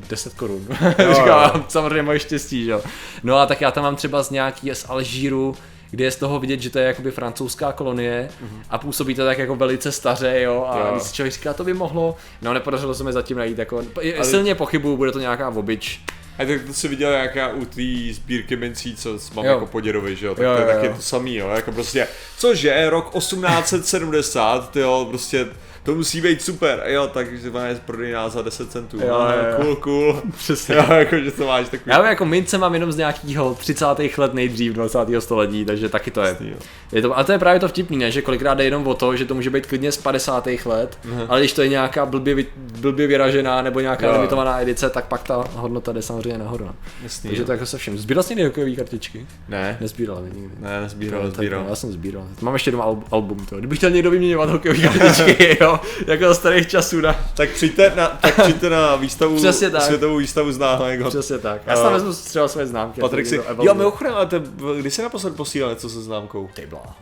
10 0.10 0.34
korun. 0.34 0.68
říkám, 1.16 1.66
samozřejmě 1.68 2.02
moje 2.04 2.20
štěstí, 2.20 2.66
že 2.66 2.72
jo. 2.72 2.82
No 3.24 3.38
a 3.38 3.46
tak 3.46 3.62
já 3.62 3.72
tam 3.72 3.84
mám 3.84 3.96
třeba 3.96 4.24
z 4.24 4.30
nějaký 4.30 4.70
z 4.74 4.86
Alžíru, 4.90 5.56
kde 5.92 6.04
je 6.04 6.12
z 6.12 6.16
toho 6.16 6.40
vidět, 6.40 6.60
že 6.62 6.70
to 6.70 6.80
je 6.80 6.86
jakoby 6.86 7.12
francouzská 7.12 7.72
kolonie 7.72 8.30
a 8.70 8.78
působí 8.78 9.16
to 9.16 9.26
tak 9.26 9.38
jako 9.38 9.56
velice 9.56 9.92
staře, 9.92 10.42
jo, 10.42 10.66
a 10.70 10.80
Jo. 10.80 10.90
když 10.92 11.04
si 11.04 11.14
člověk 11.16 11.34
říká, 11.34 11.54
to 11.54 11.64
by 11.64 11.74
mohlo, 11.74 12.16
no 12.42 12.54
nepodařilo 12.54 12.94
se 12.94 13.04
mi 13.04 13.14
zatím 13.14 13.38
najít, 13.38 13.58
jako, 13.58 13.84
Ale- 14.18 14.26
silně 14.26 14.56
pochybuju, 14.56 14.98
bude 14.98 15.12
to 15.12 15.20
nějaká 15.20 15.50
obič. 15.50 16.02
A 16.40 16.46
tak 16.46 16.62
to 16.68 16.74
si 16.74 16.88
viděl 16.88 17.12
jak 17.12 17.36
já 17.36 17.48
u 17.48 17.66
té 17.66 17.82
sbírky 18.14 18.56
mincí, 18.56 18.96
co 18.96 19.18
mám 19.34 19.46
Jo. 19.46 19.52
jako 19.54 19.66
po 19.66 19.82
dědovi, 19.82 20.16
že 20.16 20.26
jo, 20.26 20.36
tak 20.36 20.44
Jo, 20.46 20.54
to 20.56 20.62
je 20.62 20.68
jo, 20.68 20.74
taky 20.74 20.88
jo. 20.88 20.94
to 20.96 21.02
samý, 21.02 21.36
jo, 21.36 21.50
jako 21.50 21.72
prostě, 21.72 22.08
cože, 22.38 22.90
rok 22.90 23.14
1870, 23.18 24.76
jo, 24.76 25.06
prostě, 25.10 25.48
to 25.84 25.96
musí 25.96 26.22
být 26.22 26.42
super, 26.42 26.84
jo, 26.88 27.08
takže 27.14 27.50
máš 27.52 27.78
prodejná 27.86 28.30
za 28.30 28.42
10 28.42 28.72
centů, 28.72 28.98
Jo, 29.02 29.14
Aha, 29.16 29.34
jo, 29.36 29.42
jo. 29.50 29.56
cool, 29.64 29.76
cool, 29.76 30.22
Přesně. 30.38 30.76
jo, 30.76 30.86
jako, 30.94 31.18
že 31.18 31.32
to 31.32 31.46
máš 31.48 31.66
takový, 31.70 31.92
Já 31.92 31.98
mám 31.98 32.06
jako 32.08 32.26
mince 32.26 32.58
mám 32.58 32.74
jenom 32.74 32.92
z 32.92 32.98
nějakého 32.98 33.56
30. 33.56 33.86
let 34.18 34.34
nejdřív 34.34 34.74
20. 34.74 35.00
století, 35.20 35.66
takže 35.66 35.90
taky 35.90 36.12
to 36.12 36.22
je. 36.22 36.36
jo. 36.40 36.56
je 36.92 37.02
to, 37.02 37.18
a 37.18 37.24
to 37.24 37.32
je 37.32 37.40
právě 37.40 37.60
to 37.60 37.68
vtipný, 37.68 37.98
ne? 37.98 38.12
že 38.12 38.22
kolikrát 38.22 38.54
jde 38.54 38.64
jenom 38.64 38.88
o 38.88 38.94
to, 38.94 39.16
že 39.16 39.26
to 39.26 39.36
může 39.36 39.50
být 39.50 39.66
klidně 39.66 39.92
z 39.92 39.98
50. 39.98 40.48
let, 40.66 41.00
ale 41.28 41.40
když 41.40 41.54
to 41.54 41.62
je 41.62 41.68
nějaká 41.68 42.06
blbě, 42.06 42.36
blbě 42.80 43.08
vyražená 43.08 43.62
nebo 43.62 43.80
nějaká 43.80 44.06
Jo. 44.08 44.14
limitovaná 44.14 44.62
edice, 44.62 44.90
tak 44.90 45.06
pak 45.06 45.24
ta 45.24 45.44
hodnota 45.56 45.92
jde 45.92 46.02
samozřejmě 46.02 46.38
nahoru. 46.38 46.66
no. 46.66 46.76
Jasný, 47.04 47.28
Takže 47.30 47.42
jo. 47.42 47.46
to 47.46 47.52
jako 47.52 47.66
se 47.66 47.78
vším. 47.78 47.98
Sbíral 47.98 48.24
jsi 48.24 48.36
někdy 48.36 48.76
kartičky? 48.76 49.26
ne, 49.50 49.78
Nezbíral 49.82 50.22
nikdy. 50.24 50.50
ne, 50.60 50.82
nezbíral, 50.82 51.22
No, 51.24 51.28
tak 51.30 51.38
nezbíral. 51.38 51.66
Já 51.70 51.76
jsem 51.76 51.92
sbíral. 51.92 52.24
Mám 52.42 52.54
ještě 52.54 52.72
doma 52.72 52.84
al- 52.86 53.04
album. 53.12 53.46
To. 53.50 53.58
Kdybych 53.58 53.78
chtěl 53.78 53.90
někdo 53.90 54.12
vyměňovat 54.12 54.50
hokejové 54.50 54.80
kartičky, 54.80 55.58
jo, 55.62 55.71
jo, 55.72 55.80
jako 56.08 56.28
za 56.28 56.34
starých 56.34 56.68
časů, 56.68 57.02
na. 57.02 57.16
Tak 57.34 57.50
přijďte 57.50 57.94
na, 57.96 58.08
tak 58.08 58.42
přijďte 58.42 58.70
na 58.70 58.96
výstavu, 58.96 59.36
Přesně 59.36 59.70
tak. 59.70 59.82
světovou 59.82 60.18
výstavu 60.18 60.52
známek. 60.52 61.08
Přesně 61.08 61.38
tak. 61.38 61.62
Já 61.68 61.76
tam 61.76 61.94
vezmu 61.94 62.14
třeba 62.14 62.48
své 62.48 62.68
známky. 62.68 63.02
Patrik 63.02 63.28
si, 63.28 63.42
jo, 63.62 63.74
mimochodem, 63.74 64.14
ale 64.14 64.26
te, 64.26 64.42
kdy 64.80 64.92
jsi 64.92 65.02
naposled 65.02 65.36
posílal 65.36 65.70
něco 65.70 65.90
se 65.90 66.02
známkou? 66.02 66.50
Ty 66.54 66.66
blá. 66.66 66.96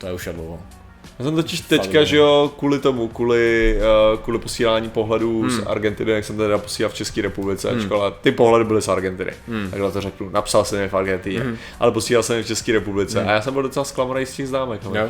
To 0.00 0.06
je 0.06 0.12
už 0.12 0.28
dlouho. 0.32 0.60
Já 1.18 1.24
jsem 1.24 1.34
totiž 1.34 1.60
teďka, 1.60 2.04
že 2.04 2.16
jo, 2.16 2.52
kvůli 2.58 2.78
tomu, 2.78 3.08
kvůli, 3.08 3.76
uh, 4.12 4.18
kvůli 4.20 4.38
posílání 4.38 4.90
pohledů 4.90 5.40
hmm. 5.42 5.50
z 5.50 5.66
Argentiny, 5.66 6.12
jak 6.12 6.24
jsem 6.24 6.36
teda 6.36 6.58
posílal 6.58 6.90
v 6.90 6.94
České 6.94 7.22
republice, 7.22 7.70
hmm. 7.70 7.92
ale 7.92 8.12
ty 8.20 8.32
pohledy 8.32 8.64
byly 8.64 8.82
z 8.82 8.88
Argentiny, 8.88 9.32
hmm. 9.48 9.70
takhle 9.70 9.92
to 9.92 10.00
řeknu. 10.00 10.30
Napsal 10.30 10.64
jsem 10.64 10.80
je 10.80 10.88
v 10.88 10.94
Argentině, 10.94 11.40
hmm. 11.40 11.56
ale 11.80 11.92
posílal 11.92 12.22
jsem 12.22 12.36
je 12.36 12.42
v 12.42 12.46
České 12.46 12.72
republice 12.72 13.20
hmm. 13.20 13.28
a 13.28 13.32
já 13.32 13.42
jsem 13.42 13.52
byl 13.52 13.62
docela 13.62 13.84
zklamaný 13.84 14.26
z 14.26 14.32
těch 14.32 14.48
známek. 14.48 14.80
no. 14.84 15.00
Jo? 15.00 15.08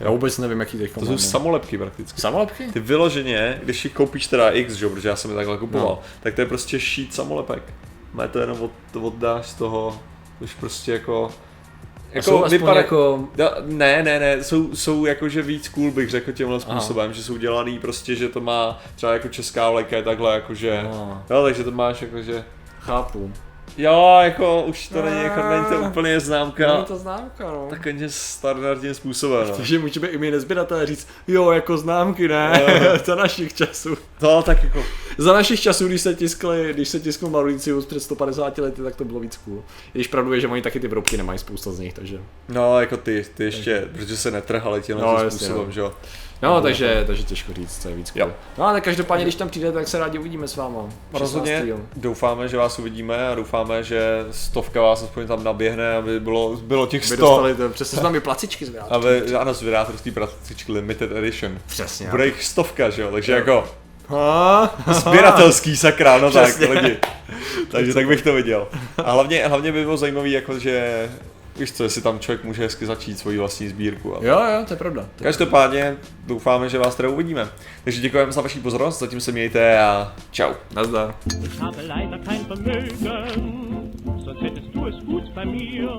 Já 0.00 0.10
vůbec 0.10 0.38
nevím, 0.38 0.60
jaký 0.60 0.78
teď 0.78 0.92
To 0.92 1.06
jsou 1.06 1.18
samolepky 1.18 1.78
prakticky. 1.78 2.20
Samolepky? 2.20 2.66
Ty 2.72 2.80
vyloženě, 2.80 3.60
když 3.62 3.84
ji 3.84 3.90
koupíš 3.90 4.26
teda 4.26 4.50
X, 4.50 4.74
že 4.74 4.88
protože 4.88 5.08
já 5.08 5.16
jsem 5.16 5.30
je 5.30 5.36
takhle 5.36 5.58
kupoval, 5.58 5.88
no. 5.88 6.02
tak 6.20 6.34
to 6.34 6.40
je 6.40 6.46
prostě 6.46 6.80
šít 6.80 7.14
samolepek. 7.14 7.62
Má 8.12 8.28
to 8.28 8.38
jenom 8.38 8.62
od, 8.62 8.70
to 8.92 9.00
oddáš 9.00 9.46
z 9.46 9.54
toho, 9.54 10.00
už 10.40 10.54
prostě 10.54 10.92
jako... 10.92 11.30
Jako 12.12 12.30
jsou 12.30 12.44
aspoň 12.44 12.76
jako... 12.76 13.28
No, 13.38 13.50
ne, 13.64 14.02
ne, 14.02 14.20
ne, 14.20 14.44
jsou, 14.44 14.76
jsou 14.76 15.06
jakože 15.06 15.42
víc 15.42 15.68
cool 15.68 15.90
bych 15.90 16.10
řekl 16.10 16.32
tímhle 16.32 16.60
způsobem, 16.60 17.04
Aha. 17.04 17.12
že 17.12 17.24
jsou 17.24 17.36
dělaný 17.36 17.78
prostě, 17.78 18.16
že 18.16 18.28
to 18.28 18.40
má 18.40 18.80
třeba 18.96 19.12
jako 19.12 19.28
česká 19.28 19.70
vlajka 19.70 19.96
je 19.96 20.02
takhle 20.02 20.34
jakože, 20.34 20.80
Aha. 20.92 21.24
jo, 21.30 21.42
takže 21.42 21.64
to 21.64 21.70
máš 21.70 22.02
jakože, 22.02 22.44
Chápu. 22.80 23.32
Jo, 23.78 24.18
jako 24.22 24.62
už 24.62 24.88
to 24.88 25.02
není, 25.02 25.22
jako 25.22 25.40
není 25.48 25.64
to 25.64 25.88
úplně 25.88 26.20
známka, 26.20 26.72
Není 26.72 26.84
to 26.84 26.96
známka, 26.96 27.44
no. 27.44 27.66
takovým 27.70 28.08
standardním 28.08 28.94
způsobem, 28.94 29.48
no. 29.48 29.56
Takže 29.56 29.78
můžeme 29.78 30.08
i 30.08 30.18
my 30.18 30.30
nezběratelé 30.30 30.86
říct, 30.86 31.08
jo, 31.28 31.50
jako 31.50 31.76
známky, 31.78 32.28
ne, 32.28 32.52
za 33.04 33.14
našich 33.14 33.54
časů. 33.54 33.96
No, 34.22 34.42
tak 34.42 34.64
jako, 34.64 34.82
Za 35.20 35.32
našich 35.32 35.60
časů, 35.60 35.88
když 35.88 36.00
se 36.00 36.14
tiskli, 36.14 36.72
když 36.72 36.88
se 36.88 37.00
tiskl 37.00 37.28
Mauritius 37.28 37.86
před 37.86 38.00
150 38.00 38.58
lety, 38.58 38.82
tak 38.82 38.96
to 38.96 39.04
bylo 39.04 39.20
víc 39.20 39.36
cool. 39.36 39.62
Když 39.92 40.08
pravdu 40.08 40.32
je, 40.32 40.40
že 40.40 40.48
oni 40.48 40.62
taky 40.62 40.80
ty 40.80 40.88
vrobky 40.88 41.16
nemají 41.16 41.38
spousta 41.38 41.72
z 41.72 41.78
nich, 41.78 41.94
takže. 41.94 42.20
no, 42.48 42.80
jako 42.80 42.96
ty, 42.96 43.24
ty 43.34 43.44
ještě, 43.44 43.88
protože 43.92 44.16
se 44.16 44.30
netrhali 44.30 44.82
No, 44.88 45.00
no, 45.00 45.24
jasně, 45.24 45.30
způsobem, 45.30 45.66
no. 45.66 45.72
že 45.72 45.80
jo. 45.80 45.92
No, 46.42 46.60
takže, 46.60 47.04
takže 47.06 47.22
těžko 47.22 47.52
říct, 47.52 47.82
co 47.82 47.88
je 47.88 47.94
víc 47.94 48.10
cool. 48.10 48.20
Jo. 48.20 48.32
No, 48.58 48.66
ale 48.66 48.80
každopádně, 48.80 49.24
když 49.24 49.34
tam 49.34 49.48
přijde, 49.48 49.72
tak 49.72 49.88
se 49.88 49.98
rádi 49.98 50.18
uvidíme 50.18 50.48
s 50.48 50.56
váma. 50.56 50.88
Rozhodně 51.12 51.58
16. 51.58 51.80
doufáme, 51.96 52.48
že 52.48 52.56
vás 52.56 52.78
uvidíme 52.78 53.28
a 53.28 53.34
doufáme, 53.34 53.82
že 53.84 54.26
stovka 54.30 54.82
vás 54.82 55.02
aspoň 55.02 55.26
tam 55.26 55.44
naběhne, 55.44 55.92
aby 55.96 56.20
bylo, 56.20 56.56
bylo 56.56 56.86
těch 56.86 57.00
By 57.00 57.06
100. 57.06 57.16
dostali 57.16 57.54
to, 57.54 57.68
přesně 57.68 57.98
s 57.98 58.02
námi 58.02 58.20
placičky 58.20 58.66
z 58.66 58.72
Aby, 58.88 59.34
ano, 59.36 59.54
z 59.54 59.64
prakticky 60.14 60.72
limited 60.72 61.12
edition. 61.12 61.58
Přesně. 61.66 62.08
Bude 62.10 62.26
jich 62.26 62.44
stovka, 62.44 62.90
že 62.90 63.02
jo, 63.02 63.10
takže 63.12 63.32
jako 63.32 63.52
Ha, 63.52 63.89
sběratelský 64.92 65.76
sakra, 65.76 66.18
no 66.18 66.30
tak 66.30 66.44
Přesně. 66.44 66.66
lidi. 66.66 66.96
Takže 67.70 67.94
tak 67.94 68.06
bych 68.06 68.22
to 68.22 68.32
viděl. 68.32 68.68
A 69.04 69.12
hlavně, 69.12 69.46
hlavně 69.48 69.72
by 69.72 69.82
bylo 69.82 69.96
zajímavý, 69.96 70.32
jako 70.32 70.58
že 70.58 71.08
Víš 71.60 71.72
co, 71.72 71.82
jestli 71.82 72.02
tam 72.02 72.18
člověk 72.18 72.44
může 72.44 72.62
hezky 72.62 72.86
začít 72.86 73.18
svoji 73.18 73.38
vlastní 73.38 73.68
sbírku. 73.68 74.16
Ale... 74.16 74.26
Jo, 74.26 74.38
jo, 74.38 74.64
to 74.66 74.72
je 74.72 74.78
pravda. 74.78 75.02
To 75.02 75.24
je 75.24 75.24
Každopádně 75.24 75.96
doufáme, 76.26 76.68
že 76.68 76.78
vás 76.78 76.94
teda 76.94 77.08
uvidíme. 77.08 77.48
Takže 77.84 78.00
děkujeme 78.00 78.32
za 78.32 78.40
vaši 78.40 78.60
pozornost, 78.60 78.98
zatím 78.98 79.20
se 79.20 79.32
mějte 79.32 79.78
a 79.80 80.14
čau. 80.30 80.52
Nazdar. 80.74 81.14
Ich 81.44 81.60
habe 81.60 81.82
leider 81.82 82.18
kein 82.18 82.44
Vermögen, 82.44 83.90
sonst 84.24 84.42
hättest 84.42 84.74
du 84.74 84.86
es 84.86 85.04
gut 85.04 85.34
bei 85.34 85.44
mir. 85.44 85.90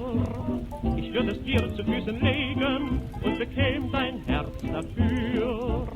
Ich 0.98 1.14
würde 1.14 1.32
es 1.32 1.44
dir 1.44 1.76
zu 1.76 1.84
Füßen 1.84 2.20
legen 2.24 3.02
und 3.24 3.40
bekäm 3.40 3.92
dein 3.92 4.24
Herz 4.28 4.56
dafür. 4.62 5.88